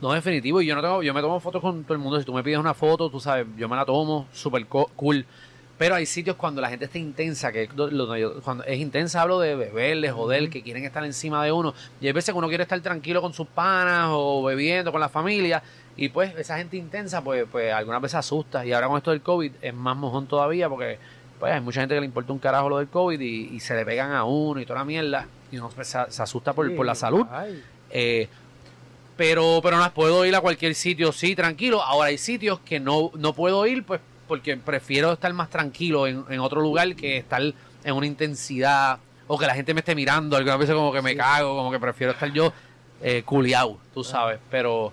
[0.00, 0.60] No, definitivo.
[0.60, 2.18] Y yo no tengo, yo me tomo fotos con todo el mundo.
[2.18, 5.24] Si tú me pides una foto, tú sabes, yo me la tomo, súper co- cool.
[5.78, 10.00] Pero hay sitios cuando la gente está intensa, que cuando es intensa hablo de beber,
[10.00, 11.74] de joder, que quieren estar encima de uno.
[12.00, 15.08] Y hay veces que uno quiere estar tranquilo con sus panas o bebiendo con la
[15.10, 15.62] familia.
[15.96, 18.64] Y pues esa gente intensa, pues, pues algunas veces asusta.
[18.64, 20.98] Y ahora con esto del COVID es más mojón todavía porque
[21.38, 23.74] pues hay mucha gente que le importa un carajo lo del COVID y, y se
[23.74, 25.26] le pegan a uno y toda la mierda.
[25.52, 27.26] Y uno pues, se, se asusta por, por la salud.
[27.90, 28.28] Eh,
[29.16, 31.82] pero, pero no puedo ir a cualquier sitio, sí, tranquilo.
[31.82, 36.24] Ahora hay sitios que no, no puedo ir, pues, porque prefiero estar más tranquilo en,
[36.28, 38.98] en otro lugar que estar en una intensidad
[39.28, 41.78] o que la gente me esté mirando, algunas veces como que me cago, como que
[41.80, 42.52] prefiero estar yo
[43.02, 44.92] eh, culiao, tú sabes, pero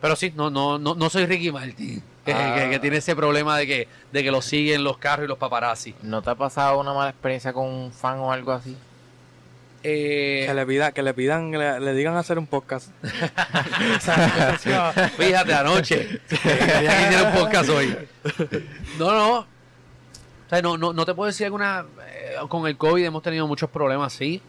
[0.00, 2.54] pero sí, no no no, no soy Ricky Martin, que, Ah.
[2.64, 5.38] que- que tiene ese problema de que de que lo siguen los carros y los
[5.38, 5.94] paparazzi.
[6.02, 8.76] ¿No te ha pasado una mala experiencia con un fan o algo así?
[9.82, 12.90] Eh, Que le, pida, que le pidan, que le, le digan hacer un podcast.
[15.16, 16.20] Fíjate, anoche.
[16.28, 17.96] Quería que hiciera un podcast hoy.
[18.98, 19.38] No, no.
[19.38, 19.46] O
[20.50, 21.86] sea, no, no, no te puedo decir alguna.
[22.08, 24.42] eh, con el COVID hemos tenido muchos problemas, sí.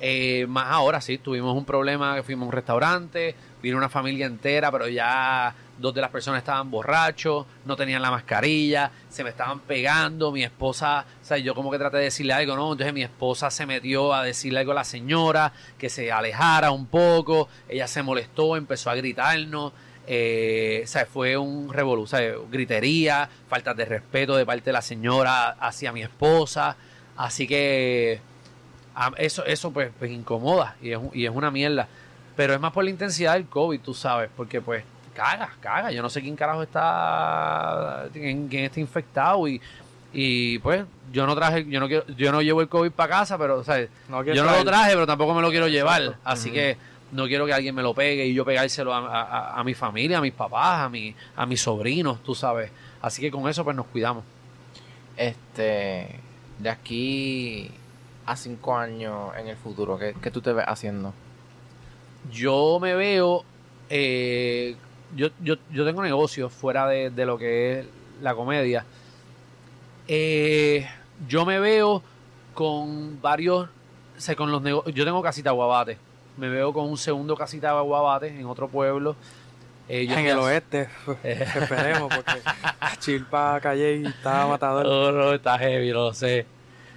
[0.00, 1.18] Eh, más ahora, sí.
[1.18, 6.00] Tuvimos un problema fuimos a un restaurante, vino una familia entera, pero ya dos de
[6.00, 10.32] las personas estaban borrachos, no tenían la mascarilla, se me estaban pegando.
[10.32, 12.72] Mi esposa, o sea, yo como que traté de decirle algo, ¿no?
[12.72, 16.86] Entonces mi esposa se metió a decirle algo a la señora, que se alejara un
[16.86, 17.48] poco.
[17.68, 19.72] Ella se molestó, empezó a gritarnos.
[20.06, 22.06] Eh, o sea, fue un revolú,
[22.50, 26.76] gritería, falta de respeto de parte de la señora hacia mi esposa.
[27.16, 28.20] Así que
[29.18, 31.88] eso, eso pues, pues incomoda y es, un- y es una mierda.
[32.36, 34.84] Pero es más por la intensidad del COVID, tú sabes, porque pues
[35.14, 35.92] caga, caga.
[35.92, 39.60] Yo no sé quién carajo está, quién, quién está infectado y,
[40.12, 43.38] y pues yo no traje, yo no quiero, yo no llevo el COVID para casa,
[43.38, 46.02] pero o sea, no yo no lo traje, pero tampoco me lo quiero llevar.
[46.02, 46.20] Exacto.
[46.24, 46.76] Así que
[47.12, 50.20] no quiero que alguien me lo pegue y yo pegárselo a- a mi familia, a
[50.20, 52.70] mis papás, a, mi, a mis sobrinos, tú sabes.
[53.00, 54.24] Así que con eso pues nos cuidamos.
[55.16, 56.08] Este,
[56.58, 57.70] de aquí
[58.26, 61.12] a cinco años en el futuro, ¿qué, qué tú te ves haciendo?
[62.32, 63.44] Yo me veo,
[63.90, 64.76] eh,
[65.14, 67.86] yo, yo, yo tengo negocios fuera de, de lo que es
[68.22, 68.84] la comedia.
[70.08, 70.86] Eh,
[71.28, 72.02] yo me veo
[72.54, 73.66] con varios,
[74.16, 75.98] o sea, con los nego- yo tengo casita guabate.
[76.36, 79.16] Me veo con un segundo casita guabate en otro pueblo.
[79.88, 80.88] Eh, yo en el oeste.
[81.22, 82.40] Esperemos, porque
[83.00, 84.86] Chilpa Calle y está matador.
[84.86, 86.46] No, no, está heavy, no lo sé.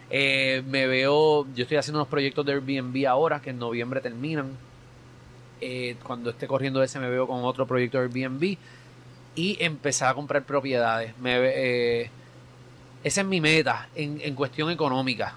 [0.09, 4.51] Eh, me veo, yo estoy haciendo unos proyectos de Airbnb ahora que en noviembre terminan.
[5.59, 8.57] Eh, cuando esté corriendo ese me veo con otro proyecto de Airbnb
[9.35, 11.17] y empezar a comprar propiedades.
[11.17, 12.09] Me, eh,
[13.03, 15.35] esa es mi meta en, en cuestión económica.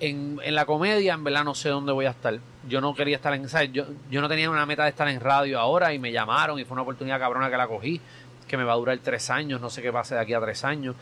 [0.00, 2.38] En, en la comedia, en verdad, no sé dónde voy a estar.
[2.68, 3.48] Yo no quería estar en.
[3.48, 3.72] ¿sabes?
[3.72, 6.64] Yo, yo no tenía una meta de estar en radio ahora y me llamaron y
[6.64, 8.00] fue una oportunidad cabrona que la cogí,
[8.46, 10.64] que me va a durar tres años, no sé qué pase de aquí a tres
[10.64, 10.94] años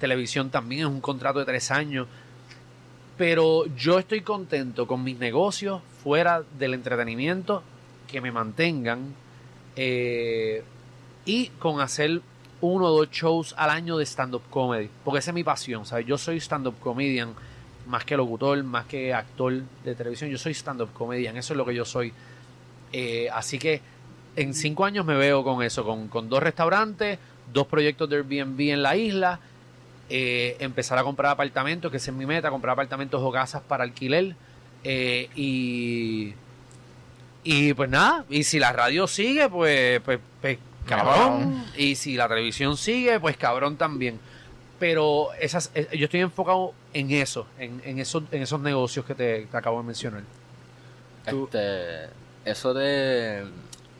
[0.00, 2.08] televisión también es un contrato de tres años.
[3.16, 7.62] Pero yo estoy contento con mis negocios fuera del entretenimiento,
[8.08, 9.14] que me mantengan
[9.76, 10.64] eh,
[11.24, 12.22] y con hacer
[12.60, 14.88] uno o dos shows al año de stand-up comedy.
[15.04, 16.06] Porque esa es mi pasión, ¿sabes?
[16.06, 17.34] Yo soy stand-up comedian
[17.86, 20.30] más que locutor, más que actor de televisión.
[20.30, 22.12] Yo soy stand-up comedian, eso es lo que yo soy.
[22.92, 23.80] Eh, así que
[24.36, 27.18] en cinco años me veo con eso, con, con dos restaurantes,
[27.52, 29.40] dos proyectos de Airbnb en la isla,
[30.10, 33.84] eh, empezar a comprar apartamentos, que esa es mi meta, comprar apartamentos o casas para
[33.84, 34.34] alquiler.
[34.84, 36.34] eh, y,
[37.42, 41.64] y pues nada, y si la radio sigue, pues, pues, pues, cabrón.
[41.76, 44.18] Y si la televisión sigue, pues cabrón también.
[44.78, 49.14] Pero esas, eh, yo estoy enfocado en eso, en, en, esos, en esos negocios que
[49.14, 50.22] te, te acabo de mencionar.
[51.26, 52.08] Este,
[52.44, 53.44] eso de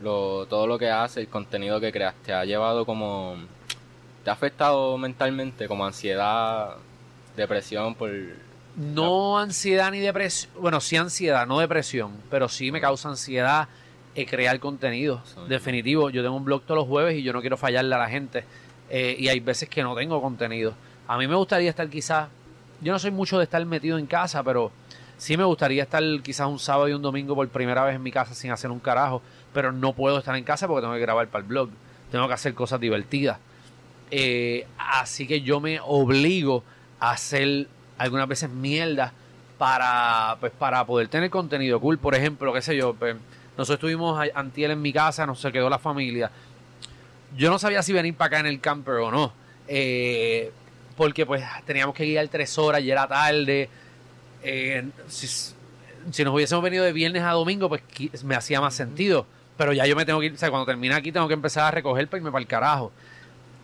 [0.01, 3.35] lo, todo lo que hace, el contenido que creas, te ha llevado como.
[4.23, 5.67] ¿Te ha afectado mentalmente?
[5.67, 6.75] Como ansiedad,
[7.35, 8.11] depresión por.
[8.75, 10.53] No ansiedad ni depresión.
[10.59, 12.11] Bueno, sí ansiedad, no depresión.
[12.29, 13.67] Pero sí me causa ansiedad
[14.13, 15.21] eh, crear contenido.
[15.47, 16.09] Definitivo.
[16.09, 18.43] Yo tengo un blog todos los jueves y yo no quiero fallarle a la gente.
[18.89, 20.73] Eh, y hay veces que no tengo contenido.
[21.07, 22.29] A mí me gustaría estar quizás.
[22.81, 24.71] Yo no soy mucho de estar metido en casa, pero
[25.17, 28.11] sí me gustaría estar quizás un sábado y un domingo por primera vez en mi
[28.11, 29.21] casa sin hacer un carajo.
[29.53, 31.69] Pero no puedo estar en casa porque tengo que grabar para el blog.
[32.11, 33.39] Tengo que hacer cosas divertidas.
[34.11, 36.63] Eh, así que yo me obligo
[36.99, 39.13] a hacer algunas veces mierda
[39.57, 41.97] para pues para poder tener contenido cool.
[41.97, 43.15] Por ejemplo, qué sé yo, pues,
[43.57, 46.29] nosotros estuvimos a- antier en mi casa, nos se quedó la familia.
[47.37, 49.33] Yo no sabía si venir para acá en el camper o no.
[49.67, 50.51] eh,
[50.97, 53.69] porque pues teníamos que guiar tres horas y era tarde.
[54.43, 57.81] Eh, si, si nos hubiésemos venido de viernes a domingo, pues
[58.23, 59.25] me hacía más sentido.
[59.57, 61.63] Pero ya yo me tengo que ir, o sea, cuando termine aquí tengo que empezar
[61.65, 62.91] a recoger para irme para el carajo.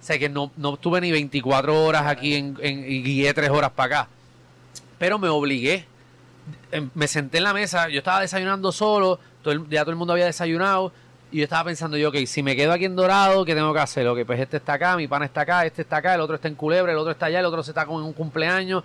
[0.02, 3.50] O sea, que no, no estuve ni 24 horas aquí en, en- y guié 3
[3.50, 4.10] horas para acá.
[4.98, 5.86] Pero me obligué.
[6.72, 9.20] Em, Me senté en la mesa, yo estaba desayunando solo,
[9.70, 10.92] ya todo el mundo había desayunado.
[11.30, 13.80] Y yo estaba pensando yo, ok, si me quedo aquí en Dorado, ¿qué tengo que
[13.82, 14.08] hacer?
[14.08, 16.48] Ok, pues este está acá, mi pana está acá, este está acá, el otro está
[16.48, 18.84] en Culebra, el otro está allá, el otro se está con un cumpleaños.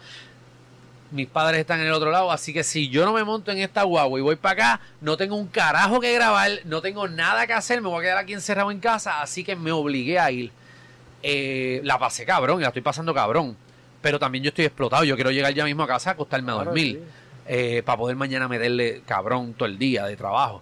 [1.13, 3.59] Mis padres están en el otro lado, así que si yo no me monto en
[3.59, 7.47] esta guagua y voy para acá, no tengo un carajo que grabar, no tengo nada
[7.47, 10.31] que hacer, me voy a quedar aquí encerrado en casa, así que me obligué a
[10.31, 10.51] ir.
[11.23, 13.57] Eh, la pasé cabrón, y la estoy pasando cabrón.
[14.01, 16.55] Pero también yo estoy explotado, yo quiero llegar ya mismo a casa a acostarme a
[16.57, 17.03] Claro, dormir.
[17.47, 17.83] sí.
[17.83, 20.61] para poder mañana meterle cabrón todo el día de trabajo.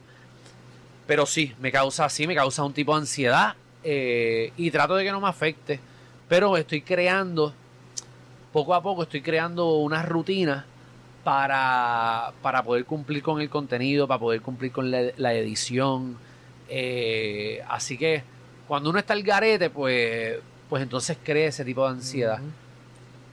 [1.07, 5.05] Pero sí, me causa sí, me causa un tipo de ansiedad eh, y trato de
[5.05, 5.81] que no me afecte.
[6.29, 7.53] Pero estoy creando,
[8.53, 10.65] poco a poco estoy creando unas rutinas
[11.25, 16.17] para, para poder cumplir con el contenido, para poder cumplir con la, la edición.
[16.69, 18.23] Eh, así que
[18.69, 20.39] cuando uno está al garete, pues,
[20.71, 22.39] pues entonces crea ese tipo de ansiedad.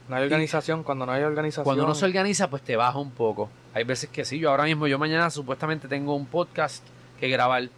[0.08, 1.64] No hay organización, cuando no hay organización.
[1.64, 3.48] Cuando uno se organiza, pues te baja un poco.
[3.74, 6.84] Hay veces que sí, yo ahora mismo, yo mañana supuestamente tengo un podcast
[7.20, 7.68] que grabar.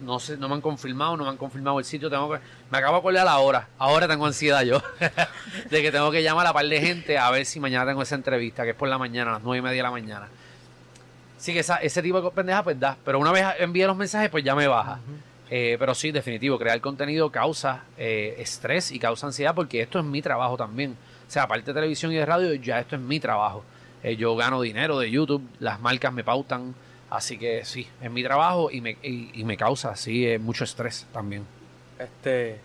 [0.00, 2.40] No sé, no me han confirmado, no me han confirmado el sitio, tengo que,
[2.70, 3.68] me acabo de acordar la hora.
[3.78, 4.82] Ahora tengo ansiedad yo.
[5.70, 8.16] de que tengo que llamar a par de gente a ver si mañana tengo esa
[8.16, 10.28] entrevista, que es por la mañana, a las nueve y media de la mañana.
[11.38, 12.96] Sí que esa- ese tipo de pendeja pues da.
[13.04, 14.98] Pero una vez envíe los mensajes, pues ya me baja.
[15.56, 20.04] Eh, pero sí, definitivo, crear contenido causa eh, estrés y causa ansiedad porque esto es
[20.04, 20.96] mi trabajo también.
[21.28, 23.62] O sea, aparte de televisión y de radio, ya esto es mi trabajo.
[24.02, 26.74] Eh, yo gano dinero de YouTube, las marcas me pautan,
[27.08, 30.64] así que sí, es mi trabajo y me, y, y me causa, sí, eh, mucho
[30.64, 31.46] estrés también.
[32.00, 32.58] Este,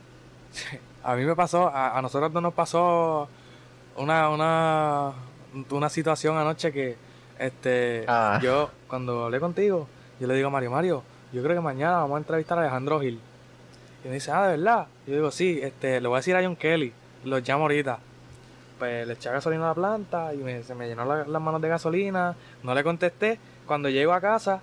[1.03, 3.29] a mí me pasó, a, a nosotros no nos pasó
[3.97, 5.13] una, una,
[5.69, 6.97] una situación anoche que,
[7.37, 8.39] este, Ah.
[8.41, 9.87] yo, cuando hablé contigo,
[10.19, 12.99] yo le digo a Mario, Mario, yo creo que mañana vamos a entrevistar a Alejandro
[13.01, 13.19] Gil.
[14.03, 14.87] Y me dice, ah, ¿de verdad?
[15.07, 16.93] Yo digo, sí, este, le voy a decir a John Kelly,
[17.25, 17.99] los llamo ahorita.
[18.79, 21.61] Pues le eché gasolina a la planta y me- se me llenó la- las manos
[21.61, 23.37] de gasolina, no le contesté.
[23.67, 24.61] Cuando llego a casa,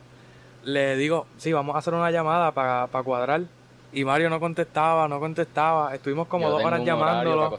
[0.64, 3.42] le digo, sí, vamos a hacer una llamada para cuadrar.
[3.92, 5.94] Y Mario no contestaba, no contestaba.
[5.94, 7.58] Estuvimos como Yo dos horas para llamándolo.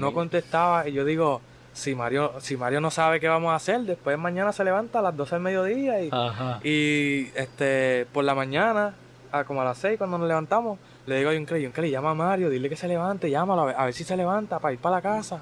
[0.00, 0.88] No contestaba.
[0.88, 1.40] Y yo digo,
[1.72, 5.02] si Mario, si Mario no sabe qué vamos a hacer, después mañana se levanta a
[5.02, 6.60] las 12 del mediodía y, Ajá.
[6.62, 8.94] y este por la mañana,
[9.32, 12.14] a como a las 6 cuando nos levantamos, le digo a John Kelly, llama a
[12.14, 14.78] Mario, dile que se levante, llámalo a ver, a ver si se levanta para ir
[14.80, 15.40] para la casa.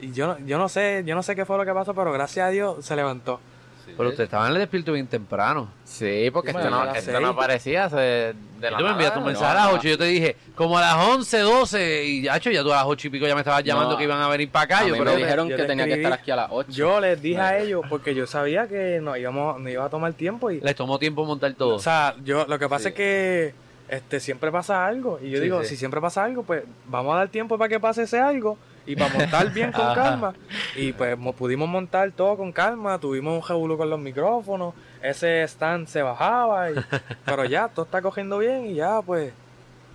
[0.00, 2.12] Y yo, no- yo no sé, yo no sé qué fue lo que pasó, pero
[2.12, 3.40] gracias a Dios se levantó.
[3.84, 3.92] Sí.
[3.96, 5.68] Pero ustedes estaban en el despierto bien temprano.
[5.84, 9.18] Sí, porque Sí, esto, no, esto no aparecía hace de Y la tú me enviaste
[9.18, 12.22] un mensaje a las 8 y yo te dije, como a las 11, 12, y
[12.22, 14.20] ya, ya tú a las 8 y pico ya me estabas llamando No, que iban
[14.20, 14.78] a venir para acá.
[14.78, 16.48] A yo, mí pero me dijeron yo que te tenía que estar aquí a las
[16.50, 16.70] 8.
[16.72, 20.12] Yo les dije a ellos, porque yo sabía que nos íbamos, nos iba a tomar
[20.14, 21.74] tiempo y les tomó tiempo montar todo.
[21.74, 22.88] O sea, yo lo que pasa Sí.
[22.88, 23.54] es que
[23.88, 25.68] este siempre pasa algo y yo Sí, digo, sí.
[25.70, 28.56] si siempre pasa algo, pues vamos a dar tiempo para que pase ese algo
[28.86, 29.94] y para montar bien con Ajá.
[29.94, 30.34] calma
[30.76, 35.42] y pues mo- pudimos montar todo con calma, tuvimos un revolú con los micrófonos, ese
[35.44, 36.74] stand se bajaba y-
[37.24, 39.32] pero ya todo está cogiendo bien y ya pues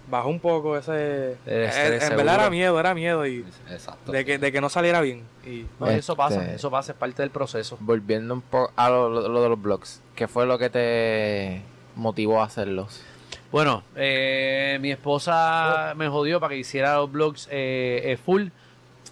[0.10, 4.12] bajó un poco ese El eh, en verdad era miedo, era miedo y Exacto.
[4.12, 6.98] de que de que no saliera bien y No, eso pasa, Este- eso pasa, es
[6.98, 7.78] parte del proceso.
[7.80, 11.62] Volviendo un poco a lo, lo- lo de los blogs, ¿qué fue lo que te
[11.96, 13.04] motivó a hacerlos?
[13.52, 18.50] Bueno, eh, mi esposa me jodió para que hiciera los blogs eh, eh, full.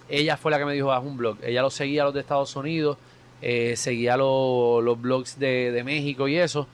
[0.09, 1.37] Ella fue la que me dijo, haz un blog.
[1.43, 2.97] Ella los seguía los de Estados Unidos,
[3.41, 6.67] eh, seguía lo- los blogs de, de México y eso.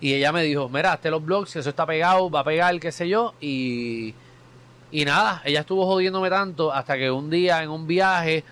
[0.00, 2.92] Y ella me dijo, mira, hazte los blogs, eso está pegado, va a pegar, qué
[2.92, 3.34] sé yo.
[3.40, 4.14] Y,
[4.90, 8.44] y nada, ella estuvo jodiéndome tanto hasta que un día en un viaje,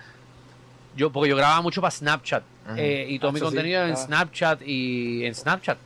[0.95, 2.43] yo porque yo grababa mucho para Snapchat.
[2.77, 3.97] Eh, y todo Ah, mi sí, contenido en.
[3.97, 5.77] Snapchat y en Snapchat.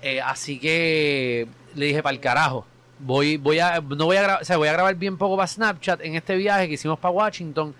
[0.00, 2.64] Eh, así que le dije para el carajo.
[3.00, 5.46] Voy, voy a, no voy a grabar, o sea, voy a grabar bien poco para
[5.46, 7.74] Snapchat en este viaje que hicimos para Washington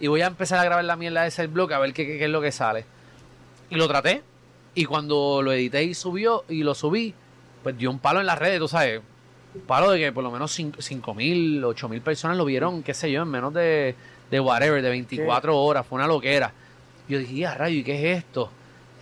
[0.00, 2.18] y voy a empezar a grabar la mierda de ese blog a ver qué, qué-
[2.18, 2.84] qué es lo que sale.
[3.70, 4.22] Y lo traté
[4.74, 7.14] y cuando lo edité y subió y lo subí,
[7.62, 9.02] pues dio un palo en las redes, tú sabes,
[9.54, 12.94] un palo de que por lo menos 5 mil, 8 mil personas lo vieron, qué
[12.94, 13.94] sé yo, en menos de,
[14.30, 16.52] de whatever, de 24 horas, fue una loquera.
[17.08, 18.50] Yo dije, ya rayo, ¿y qué es esto?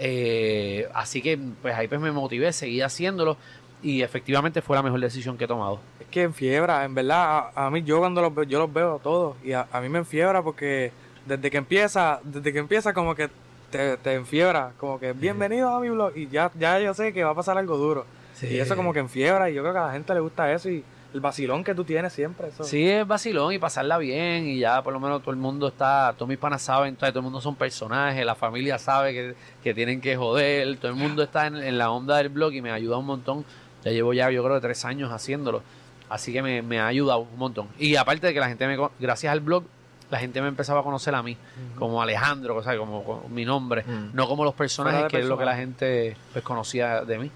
[0.02, 3.36] Eh, así que pues ahí pues me motivé, seguí haciéndolo
[3.82, 5.80] y efectivamente fue la mejor decisión que he tomado.
[6.00, 9.00] Es que enfiebra, en verdad, a, a mí yo cuando los veo, yo los veo
[9.02, 10.92] todos y a, a mí me enfiebra porque
[11.26, 13.30] desde que empieza, desde que empieza como que
[13.70, 17.24] te, te enfiebra, como que bienvenido a mi blog y ya, ya yo sé que
[17.24, 18.04] va a pasar algo duro.
[18.42, 20.70] Y eso como que enfiebra y yo creo que a la gente le gusta eso
[20.70, 22.48] y el vacilón que tú tienes siempre.
[22.48, 22.64] Eso.
[22.64, 26.14] Sí, es vacilón y pasarla bien y ya por lo menos todo el mundo está,
[26.16, 29.74] todos mis panas saben, todo, todo el mundo son personajes, la familia sabe que, que
[29.74, 32.70] tienen que joder, todo el mundo está en, en la onda del blog y me
[32.70, 33.44] ayuda un montón.
[33.84, 35.62] Ya llevo ya yo creo que tres años haciéndolo,
[36.08, 37.68] así que me, me ha ayudado un montón.
[37.78, 39.64] Y aparte de que la gente me, gracias al blog,
[40.10, 41.36] la gente me empezaba a conocer a mí,
[41.78, 45.38] como Alejandro, o sea, como, como mi nombre, no como los personajes que es lo
[45.38, 47.30] que la gente pues conocía de mí.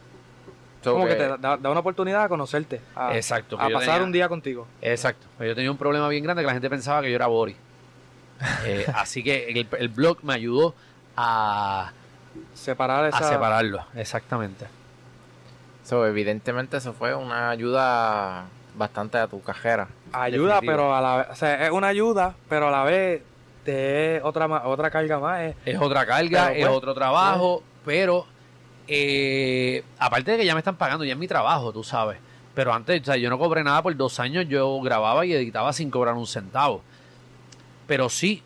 [0.83, 3.57] como que que- te da, da una oportunidad a conocerte, a, Exacto.
[3.59, 4.67] a pasar tenía- un día contigo.
[4.83, 5.27] Exacto.
[5.39, 7.57] Pues Yo tenía un problema bien grande que la gente pensaba que yo era Boris.
[8.67, 10.75] Eh, así que el, el blog me ayudó
[11.17, 11.93] a,
[12.53, 13.85] Separar a separarlo.
[13.95, 14.67] Exactamente.
[15.85, 19.89] So, evidentemente eso fue una ayuda bastante a tu cajera.
[20.12, 23.22] Ayuda, pero a la vez, o sea, es una ayuda, pero a la vez
[23.66, 25.43] es otra, otra carga más.
[25.43, 28.26] Es, Es otra carga, Pero, es pues, otro trabajo, pero
[28.87, 32.18] eh, aparte de que ya me están pagando, ya es mi trabajo, tú sabes.
[32.55, 35.72] Pero antes, o sea, yo no cobré nada por dos años, yo grababa y editaba
[35.72, 36.82] sin cobrar un centavo.
[37.87, 38.43] Pero sí,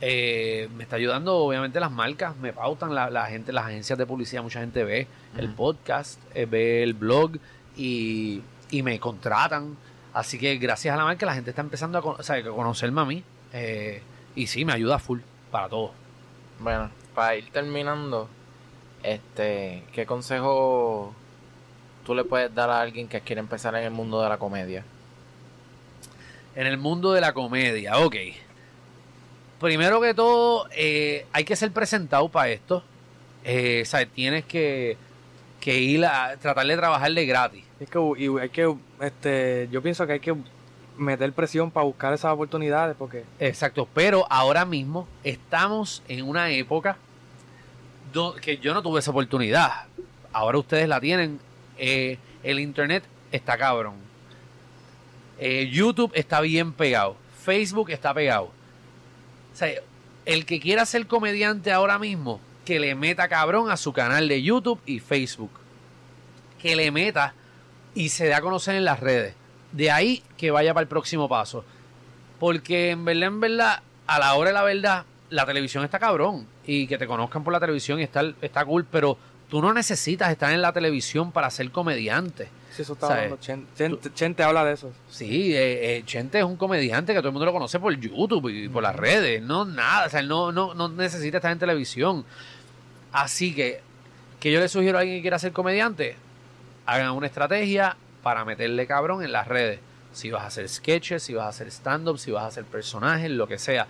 [0.00, 4.06] eh, me está ayudando obviamente las marcas, me pautan la, la gente, las agencias de
[4.06, 7.32] publicidad, mucha gente ve el podcast, eh, ve el blog
[7.76, 9.76] y, y me contratan.
[10.12, 12.42] Así que gracias a la marca la gente está empezando a, con- o sea, a
[12.42, 13.22] conocerme a mí.
[13.52, 14.02] eh,
[14.36, 15.20] y sí, me ayuda full
[15.50, 15.92] para todo.
[16.60, 18.28] Bueno, para ir terminando,
[19.02, 21.14] este, ¿qué consejo
[22.06, 24.84] tú le puedes dar a alguien que quiere empezar en el mundo de la comedia?
[26.54, 28.16] En el mundo de la comedia, ok.
[29.60, 32.82] Primero que todo, eh, hay que ser presentado para esto.
[33.44, 34.96] Eh, o sea, tienes que,
[35.60, 37.64] que ir a tratar de trabajarle gratis.
[37.78, 40.34] es que, y hay que, este, yo pienso que hay que
[40.96, 46.96] meter presión para buscar esas oportunidades porque Exacto, pero ahora mismo estamos en una época
[48.40, 49.86] que yo no tuve esa oportunidad.
[50.32, 51.38] Ahora ustedes la tienen.
[51.78, 53.94] Eh, el internet está cabrón.
[55.38, 57.16] Eh, YouTube está bien pegado.
[57.42, 58.50] Facebook está pegado.
[59.52, 59.72] O sea,
[60.26, 64.42] el que quiera ser comediante ahora mismo, que le meta cabrón a su canal de
[64.42, 65.50] YouTube y Facebook.
[66.60, 67.34] Que le meta
[67.94, 69.34] y se dé a conocer en las redes.
[69.72, 71.64] De ahí que vaya para el próximo paso.
[72.38, 76.46] Porque en verdad, en verdad, a la hora de la verdad, la televisión está cabrón.
[76.66, 80.52] Y que te conozcan por la televisión está, está cool, pero tú no necesitas estar
[80.52, 82.48] en la televisión para ser comediante.
[82.74, 83.24] Si eso está ¿Sabes?
[83.24, 84.92] hablando, Chen, Chen- Chente habla de eso.
[85.08, 88.48] Sí, eh, eh, Chente es un comediante que todo el mundo lo conoce por YouTube
[88.48, 89.42] y por las redes.
[89.42, 92.24] No, nada, o sea, él no, no, no necesita estar en televisión.
[93.12, 93.80] Así que,
[94.38, 96.16] que yo le sugiero a alguien que quiera ser comediante,
[96.86, 99.80] hagan una estrategia para meterle cabrón en las redes.
[100.12, 103.30] Si vas a hacer sketches, si vas a hacer stand-up, si vas a hacer personajes,
[103.30, 103.86] lo que sea.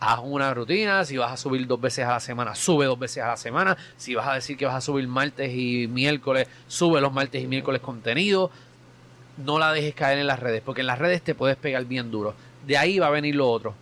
[0.00, 3.22] Haz una rutina, si vas a subir dos veces a la semana, sube dos veces
[3.22, 3.76] a la semana.
[3.98, 7.46] Si vas a decir que vas a subir martes y miércoles, sube los martes y
[7.46, 8.50] miércoles contenido
[9.44, 12.10] no la dejes caer en las redes, porque en las redes te puedes pegar bien
[12.10, 12.34] duro.
[12.66, 13.74] De ahí va a venir lo otro.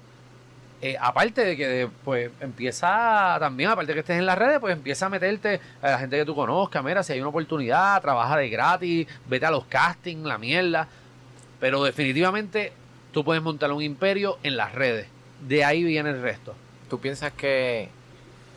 [0.80, 4.72] Eh, aparte de que pues empieza también, aparte de que estés en las redes, pues
[4.72, 8.36] empieza a meterte a la gente que tú conozcas, mira, si hay una oportunidad, trabaja
[8.36, 10.86] de gratis, vete a los castings, la mierda.
[11.58, 12.72] Pero definitivamente
[13.12, 15.08] tú puedes montar un imperio en las redes.
[15.47, 16.55] De ahí viene el resto.
[16.91, 17.89] ¿Tú piensas que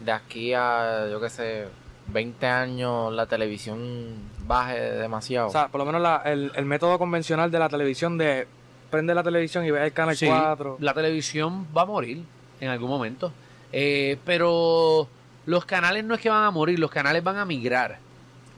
[0.04, 1.68] de aquí a, yo qué sé,
[2.08, 4.16] 20 años la televisión
[4.48, 5.48] baje demasiado?
[5.48, 8.48] O sea, por lo menos la- el, el método convencional de la televisión de
[8.90, 10.78] prende la televisión y ve el canal Sí, 4.
[10.80, 12.24] La televisión va a morir
[12.60, 13.32] en algún momento.
[13.72, 15.08] Eh, pero
[15.46, 18.00] los canales no es que van a morir, los canales van a migrar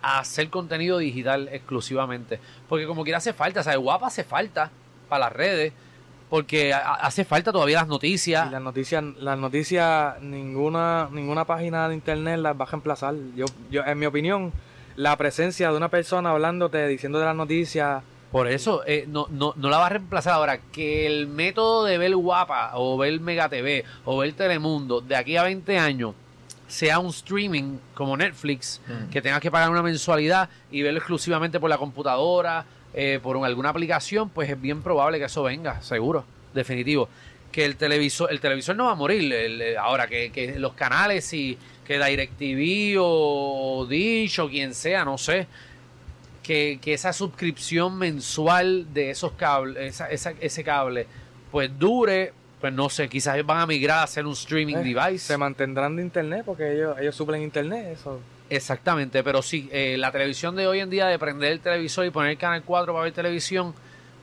[0.02, 2.40] a hacer contenido digital exclusivamente.
[2.68, 4.72] Porque como quiera hace falta, o sea, guapa hace falta
[5.08, 5.74] para las redes.
[6.34, 8.48] Porque a- hace falta todavía las noticias.
[8.48, 13.14] Y las noticias, las noticias, ninguna, ninguna página de internet las va a reemplazar.
[13.36, 14.52] Yo, yo, en mi opinión,
[14.96, 19.54] la presencia de una persona hablándote, diciendo de las noticias, Por eso eh, no, no,
[19.58, 20.58] no la va a reemplazar ahora.
[20.58, 25.38] Que el método de ver Guapa o ver Mega TV o ver Telemundo de aquí
[25.38, 26.16] a 20 años
[26.68, 29.12] sea un streaming como Netflix, Mm.
[29.12, 33.46] que tengas que pagar una mensualidad y verlo exclusivamente por la computadora, eh, por un-
[33.46, 37.10] alguna aplicación, pues es bien probable que eso venga, seguro, definitivo.
[37.52, 39.32] Que el televisor, el televisor no va a morir.
[39.34, 45.04] el- el- ahora que, que los canales y que DirecTV o Dish o quien sea,
[45.06, 45.48] no sé,
[46.42, 51.08] que, que esa suscripción mensual de esos cables, esa- esa- ese cable,
[51.52, 55.20] pues dure, pues no sé, quizás van a migrar a hacer un streaming eh, device.
[55.20, 57.88] se mantendrán de internet porque ellos, ellos suplen internet.
[58.00, 58.20] Eso.
[58.56, 62.12] Exactamente, pero sí, eh, la televisión de hoy en día, de prender el televisor y
[62.12, 63.74] poner el canal 4 para ver televisión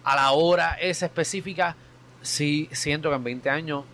[0.04, 1.74] a la hora esa específica,
[2.22, 3.84] sí siento que en 20 años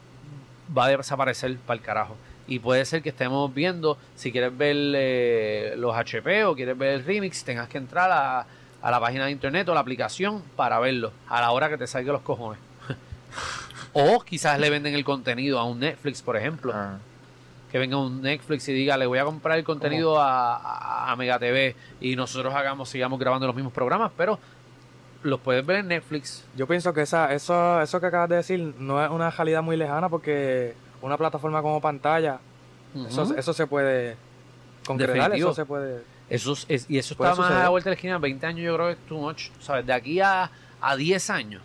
[0.76, 2.16] va a desaparecer para el carajo.
[2.46, 6.90] Y puede ser que estemos viendo, si quieres ver eh, los HP o quieres ver
[6.90, 8.46] el remix, tengas que entrar a,
[8.90, 12.12] la página de internet o la aplicación para verlo, a la hora que te salga
[12.12, 12.60] los cojones.
[13.94, 16.98] o quizás le venden el contenido a un Netflix, por ejemplo Ah.
[17.76, 21.16] Que venga un Netflix y diga, le voy a comprar el contenido a, a, a
[21.16, 24.38] Mega TV y nosotros hagamos, sigamos grabando los mismos programas, pero
[25.22, 26.44] los puedes ver en Netflix.
[26.56, 29.76] Yo pienso que esa, eso, eso que acabas de decir no es una realidad muy
[29.76, 32.38] lejana porque una plataforma como pantalla,
[33.08, 34.16] eso, eso se puede
[34.86, 35.50] concretar, Definitivo.
[35.50, 36.02] eso se puede...
[36.30, 38.18] Eso, es- es- y eso está más a la vuelta de la esquina.
[38.18, 39.50] 20 años yo creo que es too much.
[39.60, 39.84] ¿Sabes?
[39.86, 40.50] De aquí a,
[40.80, 41.62] a 10 años,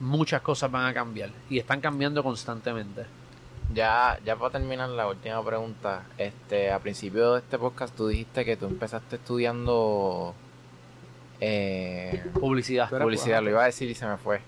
[0.00, 1.30] muchas cosas van a cambiar.
[1.48, 3.06] Y están cambiando constantemente.
[3.72, 8.44] Ya, ya para terminar la última pregunta, este, a principio de este podcast tú dijiste
[8.44, 10.34] que tú empezaste estudiando
[11.40, 12.90] eh, Publicidad.
[12.90, 14.40] Publicidad, lo iba a decir y se me fue.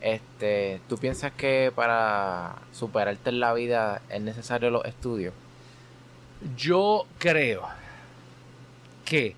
[0.00, 5.34] Este, ¿tú piensas que para superarte en la vida es necesario los estudios?
[6.56, 7.66] Yo creo
[9.04, 9.34] que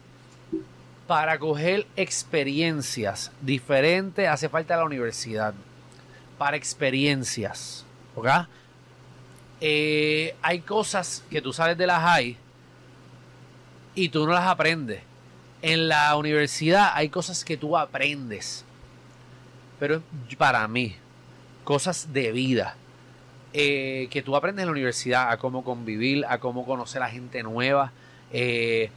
[1.07, 5.55] para coger experiencias diferentes hace falta la universidad.
[6.36, 7.84] Para experiencias.
[8.14, 8.26] ¿Ok?
[9.61, 12.36] Eh, hay cosas que tú sales de la high
[13.94, 15.02] y tú no las aprendes.
[15.62, 18.64] En la universidad hay cosas que tú aprendes.
[19.78, 20.02] Pero
[20.38, 20.96] para mí,
[21.64, 22.76] cosas de vida.
[23.54, 27.42] eh, que tú aprendes en la universidad a cómo convivir, a cómo conocer a gente
[27.42, 27.92] nueva,
[28.32, 28.90] eh,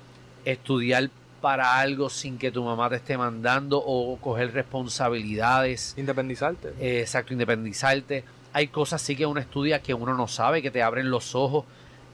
[0.45, 1.09] estudiar
[1.41, 5.93] para algo sin que tu mamá te esté mandando o coger responsabilidades.
[5.97, 6.69] Independizarte.
[6.79, 8.25] Eh, exacto, independizarte.
[8.53, 11.65] Hay cosas sí que uno estudia que uno no sabe, que te abren los ojos.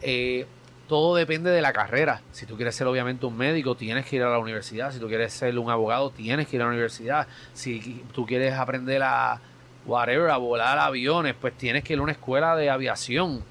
[0.01, 0.45] Eh,
[0.87, 2.21] todo depende de la carrera.
[2.31, 4.91] Si tú quieres ser obviamente un médico, tienes que ir a la universidad.
[4.91, 7.27] Si tú quieres ser un abogado, tienes que ir a la universidad.
[7.53, 9.39] Si tú quieres aprender a
[9.85, 13.43] whatever, a volar aviones, pues tienes que ir a una escuela de aviación.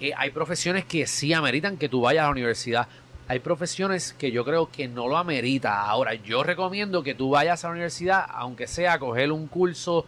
[0.00, 2.88] Eh, hay profesiones que sí ameritan que tú vayas a la universidad.
[3.28, 5.82] Hay profesiones que yo creo que no lo amerita.
[5.82, 10.06] Ahora, yo recomiendo que tú vayas a la universidad, aunque sea coger un curso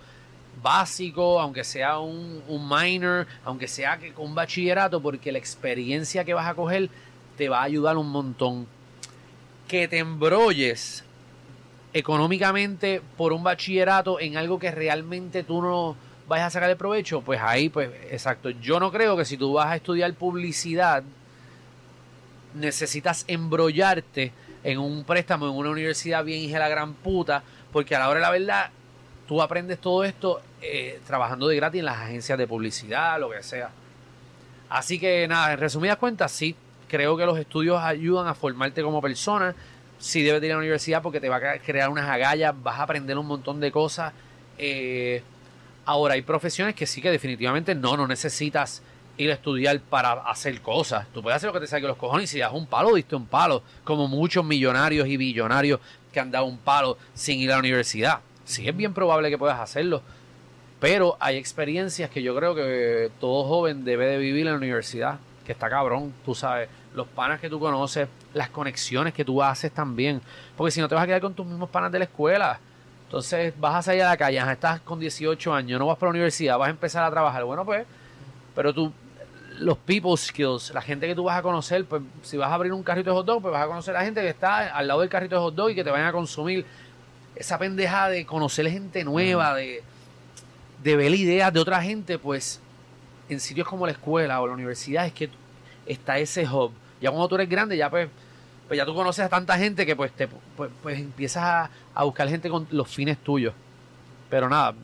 [0.63, 6.35] básico, aunque sea un, un minor, aunque sea que un bachillerato, porque la experiencia que
[6.35, 6.91] vas a coger
[7.37, 8.67] te va a ayudar un montón.
[9.67, 11.05] Que te embrolles
[11.93, 15.97] económicamente por un bachillerato en algo que realmente tú no
[16.29, 18.51] vayas a sacar de provecho, pues ahí, pues, exacto.
[18.51, 21.03] Yo no creo que si tú vas a estudiar publicidad,
[22.55, 24.33] necesitas embrollarte
[24.63, 27.43] en un préstamo en una universidad bien hija la gran puta,
[27.73, 28.71] porque a la hora de la verdad,
[29.27, 33.43] tú aprendes todo esto eh, trabajando de gratis en las agencias de publicidad, lo que
[33.43, 33.71] sea.
[34.69, 36.55] Así que nada, en resumidas cuentas, sí,
[36.89, 39.55] creo que los estudios ayudan a formarte como persona.
[39.99, 42.79] Sí debes de ir a la universidad porque te va a crear unas agallas, vas
[42.79, 44.13] a aprender un montón de cosas.
[44.59, 45.23] Eh,
[45.85, 48.83] ahora, hay profesiones que sí que definitivamente no, no necesitas
[49.17, 51.07] ir a estudiar para hacer cosas.
[51.13, 53.17] Tú puedes hacer lo que te saque los cojones y si das un palo, diste
[53.17, 53.63] un palo.
[53.85, 55.81] Como muchos millonarios y billonarios
[56.13, 58.21] que han dado un palo sin ir a la universidad.
[58.45, 60.03] Sí es bien probable que puedas hacerlo.
[60.81, 65.19] Pero hay experiencias que yo creo que todo joven debe de vivir en la universidad.
[65.45, 66.69] Que está cabrón, tú sabes.
[66.95, 70.21] Los panas que tú conoces, las conexiones que tú haces también.
[70.57, 72.61] Porque si no te vas a quedar con tus mismos panas de la escuela.
[73.09, 76.19] Entonces vas a salir a la calle, estás con 18 años, no vas para la
[76.19, 77.43] universidad, vas a empezar a trabajar.
[77.43, 77.87] Bueno, pues,
[78.55, 78.93] pero tú,
[79.61, 82.71] los people skills, la gente que tú vas a conocer, pues si vas a abrir
[82.71, 84.87] un carrito de hot dog, pues vas a conocer a la gente que está al
[84.87, 86.67] lado del carrito de hot dog y que te vayan a consumir.
[87.35, 89.83] Esa pendeja de conocer gente nueva, de,
[90.83, 92.61] de ver ideas de otra gente, pues
[93.29, 95.29] en sitios como la escuela o la universidad es que
[95.87, 96.73] está ese hub.
[97.01, 98.09] Ya cuando tú eres grande, ya pues,
[98.67, 102.05] pues ya tú conoces a tanta gente que pues te pues, pues empiezas a, a
[102.05, 103.55] buscar gente con los fines tuyos.
[104.31, 104.75] Pero nada,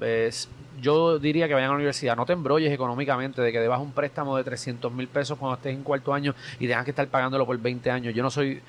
[0.80, 2.16] yo diría que vayan a la universidad.
[2.16, 5.74] No te embrolles económicamente de que debas un préstamo de 300 mil pesos cuando estés
[5.74, 8.14] en cuarto año y tengas que estar pagándolo por 20 años.
[8.14, 8.62] Yo no soy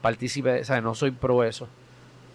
[0.00, 0.82] partícipe, ¿sabes?
[0.82, 1.68] No soy pro eso.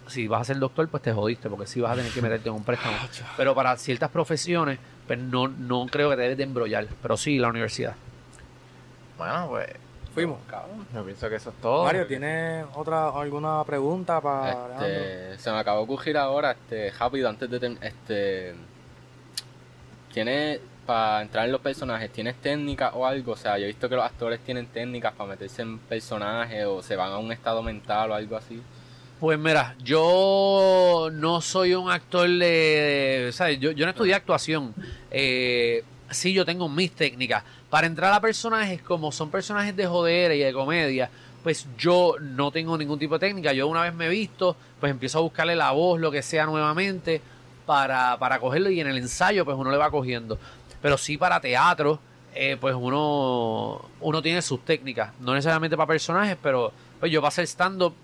[0.08, 2.48] Si vas a ser doctor, pues te jodiste, porque sí vas a tener que meterte
[2.48, 2.96] en un préstamo.
[3.36, 6.86] Pero para ciertas profesiones, pues no, no creo que te debes de embrollar.
[7.02, 7.94] Pero sí, la universidad.
[9.16, 9.68] Bueno, pues
[10.14, 10.38] Fuimos.
[10.92, 11.84] yo pienso que eso es todo.
[11.84, 14.86] Mario, ¿tienes otra alguna pregunta para?
[14.86, 18.54] Este, se me acabó de ocurrir ahora, este, rápido, antes de terminar, este,
[20.12, 23.32] ¿tienes, para entrar en los personajes, tienes técnicas o algo?
[23.32, 26.82] O sea, yo he visto que los actores tienen técnicas para meterse en personajes o
[26.82, 28.60] se van a un estado mental o algo así.
[29.20, 33.30] Pues mira, yo no soy un actor de...
[33.32, 33.58] ¿sabes?
[33.58, 34.72] Yo, yo no estudié actuación.
[35.10, 37.42] Eh, sí, yo tengo mis técnicas.
[37.68, 41.10] Para entrar a personajes, como son personajes de joder y de comedia,
[41.42, 43.52] pues yo no tengo ningún tipo de técnica.
[43.52, 46.46] Yo una vez me he visto, pues empiezo a buscarle la voz, lo que sea
[46.46, 47.20] nuevamente,
[47.66, 50.38] para, para cogerlo y en el ensayo pues uno le va cogiendo.
[50.80, 51.98] Pero sí para teatro,
[52.36, 55.10] eh, pues uno, uno tiene sus técnicas.
[55.18, 57.94] No necesariamente para personajes, pero pues yo para hacer stand-up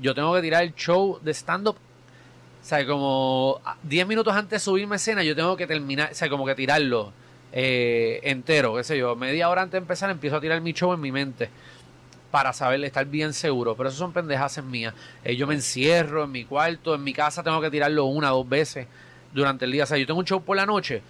[0.00, 1.76] yo tengo que tirar el show de stand-up.
[1.76, 6.28] O sea, como 10 minutos antes de subirme escena, yo tengo que terminar, o sea,
[6.28, 7.12] como que tirarlo
[7.52, 9.16] eh, entero, qué sé yo.
[9.16, 11.48] Media hora antes de empezar, empiezo a tirar mi show en mi mente
[12.30, 13.74] para saber, estar bien seguro.
[13.74, 14.92] Pero eso son pendejas mías.
[15.24, 18.46] Eh, yo me encierro en mi cuarto, en mi casa tengo que tirarlo una, dos
[18.46, 18.86] veces
[19.32, 19.84] durante el día.
[19.84, 21.00] O sea, yo tengo un show por la noche,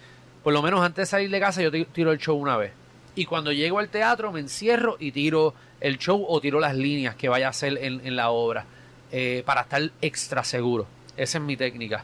[0.43, 2.71] por lo menos antes de salir de casa, yo ti- tiro el show una vez.
[3.15, 7.15] Y cuando llego al teatro, me encierro y tiro el show o tiro las líneas
[7.15, 8.65] que vaya a hacer en la obra
[9.11, 10.85] eh, para estar extra seguro.
[11.17, 12.03] Esa es mi técnica.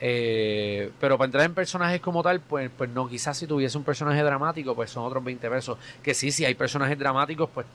[0.00, 3.84] Eh, pero para entrar en personajes como tal, pues, pues no, quizás si tuviese un
[3.84, 5.78] personaje dramático, pues son otros 20 pesos.
[6.02, 7.66] Que sí, si hay personajes dramáticos, pues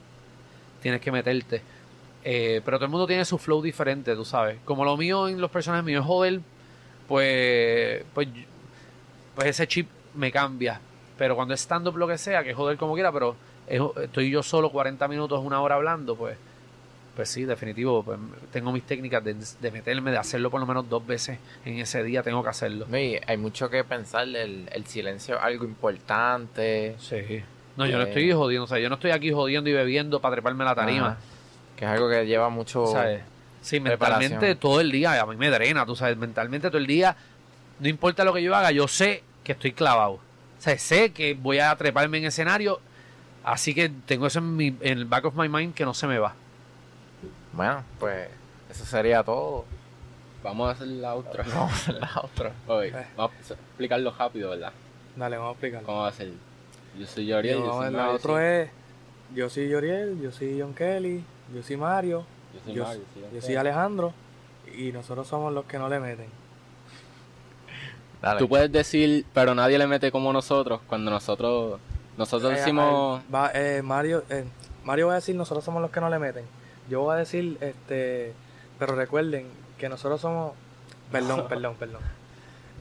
[0.82, 1.62] tienes que meterte.
[2.24, 4.58] Eh, pero todo el mundo tiene su flow diferente, tú sabes.
[4.66, 6.42] Como lo mío en los personajes míos joder,
[7.08, 8.28] pues, pues,
[9.36, 10.80] pues ese chip me cambia.
[11.18, 13.36] Pero cuando es stand-up lo que sea, que joder como quiera, pero
[13.68, 16.38] es- estoy yo solo 40 minutos, una hora hablando, pues,
[17.16, 18.04] pues sí, definitivo.
[18.04, 18.18] Pues
[18.52, 22.04] tengo mis técnicas de, de meterme, de hacerlo por lo menos dos veces en ese
[22.04, 22.86] día, tengo que hacerlo.
[22.90, 27.44] No, y hay mucho que pensar, el, el silencio es algo importante, Sí.
[27.78, 28.08] No, yo no Eh.
[28.10, 31.08] estoy jodiendo, o sea, yo no estoy aquí jodiendo y bebiendo para treparme la tarima.
[31.08, 31.18] Ajá.
[31.78, 32.86] que es algo que lleva mucho...
[32.88, 33.22] ¿sabes?
[33.62, 37.16] Sí, mentalmente todo el día, a mí me drena, tú sabes, mentalmente todo el día,
[37.80, 40.14] no importa lo que yo haga, yo sé que estoy clavado.
[40.14, 40.20] O
[40.60, 42.80] sea, sé que voy a treparme en escenario,
[43.44, 46.06] así que tengo eso en, mi, en el back of my mind que no se
[46.08, 46.36] me va.
[47.54, 48.30] Bueno, pues
[48.70, 49.66] eso sería todo.
[50.44, 51.44] Vamos a hacer la otra.
[51.48, 52.52] Vamos a hacer la otra.
[52.68, 53.06] Oye, Eh.
[53.16, 54.72] vamos a explicarlo rápido, ¿verdad?
[55.16, 55.86] Dale, vamos a explicarlo.
[55.86, 56.32] ¿Cómo va a ser?
[56.98, 58.44] Yo soy Yoriel, yo, Yo, soy otro sí.
[58.44, 58.70] es,
[59.36, 61.24] yo soy Yoriel, yo soy John Kelly,
[61.54, 63.44] yo soy Mario, Yo soy yo, Mario, sí, yo ok.
[63.46, 64.14] soy Alejandro
[64.78, 66.28] y nosotros somos los que no le meten.
[68.22, 68.40] Dale.
[68.40, 71.80] Tú puedes decir, pero nadie le mete como nosotros, cuando nosotros
[72.18, 73.22] nosotros Eh, decimos...
[73.34, 74.46] va, eh, Mario, eh,
[74.84, 76.44] Mario va a decir nosotros somos los que no le meten.
[76.92, 78.34] Yo voy a decir, este,
[78.78, 80.52] pero recuerden que nosotros somos,
[81.10, 82.02] perdón, perdón, perdón.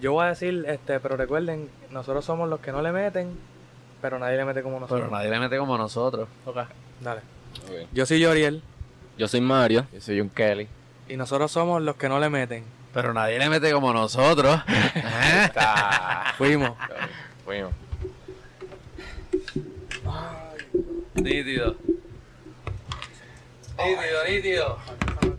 [0.00, 3.38] Yo voy a decir, este, pero recuerden, nosotros somos los que no le meten,
[4.02, 5.02] pero nadie le mete como nosotros.
[5.02, 6.26] Pero nadie le mete como nosotros.
[7.00, 7.20] Dale.
[7.66, 7.88] Ok.
[7.92, 8.64] Yo soy Yoriel
[9.16, 9.86] Yo soy Mario.
[9.92, 10.66] Yo soy un Kelly.
[11.08, 12.64] y nosotros somos los que no le meten.
[12.92, 14.60] Pero nadie le mete como nosotros.
[15.44, 16.34] Está.
[16.36, 16.72] Fuimos.
[17.44, 17.72] Fuimos.
[21.14, 21.76] Nítido.
[23.84, 25.30] Nítido, nítido.